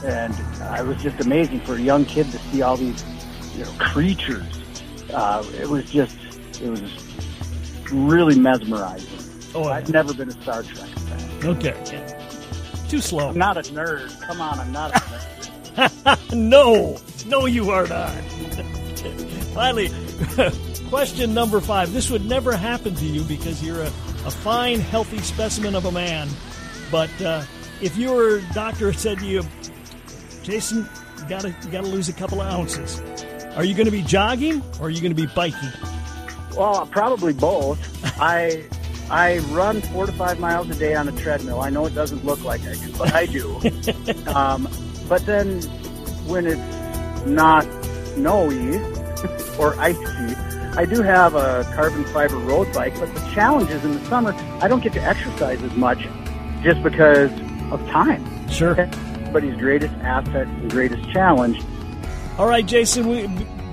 And 0.02 0.32
uh, 0.62 0.76
it 0.80 0.86
was 0.86 1.02
just 1.02 1.20
amazing 1.20 1.60
for 1.60 1.74
a 1.74 1.80
young 1.80 2.06
kid 2.06 2.30
to 2.32 2.38
see 2.38 2.62
all 2.62 2.78
these, 2.78 3.04
you 3.54 3.64
know, 3.64 3.70
creatures. 3.78 4.62
Uh, 5.12 5.44
it 5.60 5.68
was 5.68 5.90
just, 5.90 6.16
it 6.62 6.70
was 6.70 6.82
really 7.92 8.38
mesmerizing. 8.38 9.10
Oh, 9.54 9.64
I've 9.64 9.90
never 9.90 10.14
been 10.14 10.30
a 10.30 10.42
Star 10.42 10.62
Trek 10.62 10.88
fan. 10.88 11.46
Okay. 11.46 12.16
Too 12.88 13.00
slow. 13.00 13.28
I'm 13.28 13.38
not 13.38 13.58
a 13.58 13.70
nerd. 13.70 14.18
Come 14.26 14.40
on, 14.40 14.58
I'm 14.58 14.72
not 14.72 14.96
a 14.96 14.98
nerd. 14.98 16.32
no, 16.34 16.98
no, 17.26 17.46
you 17.46 17.70
are 17.70 17.86
not. 17.86 18.10
Finally, 19.54 19.90
question 20.92 21.32
number 21.32 21.58
five. 21.58 21.90
This 21.94 22.10
would 22.10 22.26
never 22.26 22.54
happen 22.54 22.94
to 22.96 23.06
you 23.06 23.22
because 23.22 23.64
you're 23.64 23.80
a, 23.80 23.86
a 24.26 24.30
fine, 24.30 24.78
healthy 24.78 25.20
specimen 25.20 25.74
of 25.74 25.86
a 25.86 25.90
man. 25.90 26.28
But 26.90 27.08
uh, 27.22 27.44
if 27.80 27.96
your 27.96 28.42
doctor 28.52 28.92
said 28.92 29.20
to 29.20 29.24
you, 29.24 29.42
Jason, 30.42 30.86
you 31.18 31.28
gotta 31.30 31.48
you 31.48 31.70
gotta 31.70 31.86
lose 31.86 32.10
a 32.10 32.12
couple 32.12 32.42
of 32.42 32.46
ounces, 32.46 33.00
are 33.56 33.64
you 33.64 33.74
going 33.74 33.86
to 33.86 33.90
be 33.90 34.02
jogging 34.02 34.62
or 34.80 34.88
are 34.88 34.90
you 34.90 35.00
going 35.00 35.16
to 35.16 35.26
be 35.26 35.32
biking? 35.34 35.70
Well, 36.58 36.86
probably 36.88 37.32
both. 37.32 37.80
I 38.20 38.62
I 39.08 39.38
run 39.38 39.80
four 39.80 40.04
to 40.04 40.12
five 40.12 40.40
miles 40.40 40.68
a 40.68 40.74
day 40.74 40.94
on 40.94 41.08
a 41.08 41.12
treadmill. 41.12 41.62
I 41.62 41.70
know 41.70 41.86
it 41.86 41.94
doesn't 41.94 42.22
look 42.22 42.44
like 42.44 42.60
I 42.66 42.74
do, 42.74 42.92
but 42.98 43.14
I 43.14 43.24
do. 43.24 43.56
um, 44.26 44.68
but 45.08 45.24
then 45.24 45.62
when 46.28 46.46
it's 46.46 47.24
not 47.24 47.62
snowy 48.12 48.76
or 49.58 49.74
icy, 49.80 50.31
I 50.74 50.86
do 50.86 51.02
have 51.02 51.34
a 51.34 51.70
carbon 51.74 52.02
fiber 52.06 52.38
road 52.38 52.72
bike. 52.72 52.98
But 52.98 53.14
the 53.14 53.20
challenge 53.32 53.68
is 53.70 53.84
in 53.84 53.92
the 53.92 54.02
summer, 54.06 54.32
I 54.62 54.68
don't 54.68 54.82
get 54.82 54.94
to 54.94 55.02
exercise 55.02 55.62
as 55.62 55.74
much 55.74 56.08
just 56.62 56.82
because 56.82 57.30
of 57.70 57.86
time. 57.88 58.48
Sure. 58.48 58.80
Everybody's 58.80 59.56
greatest 59.56 59.92
asset 59.96 60.46
and 60.46 60.70
greatest 60.70 61.10
challenge. 61.10 61.60
All 62.38 62.46
right, 62.46 62.64
Jason. 62.64 63.06
We, 63.08 63.26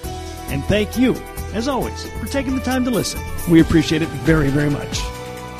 And 0.50 0.64
thank 0.64 0.98
you, 0.98 1.14
as 1.52 1.68
always, 1.68 2.10
for 2.18 2.26
taking 2.26 2.54
the 2.54 2.62
time 2.62 2.84
to 2.86 2.90
listen. 2.90 3.20
We 3.50 3.60
appreciate 3.60 4.02
it 4.02 4.08
very, 4.08 4.48
very 4.48 4.70
much. 4.70 5.00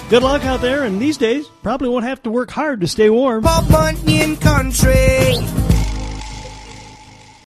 Good 0.09 0.23
luck 0.23 0.45
out 0.45 0.61
there, 0.61 0.85
and 0.85 1.01
these 1.01 1.17
days, 1.19 1.47
probably 1.63 1.89
won't 1.89 2.05
have 2.05 2.23
to 2.23 2.31
work 2.31 2.51
hard 2.51 2.81
to 2.81 2.89
stay 2.89 3.11
warm. 3.11 3.45
Paul 3.45 3.69
Bunyan 3.71 4.37
Country. 4.37 5.62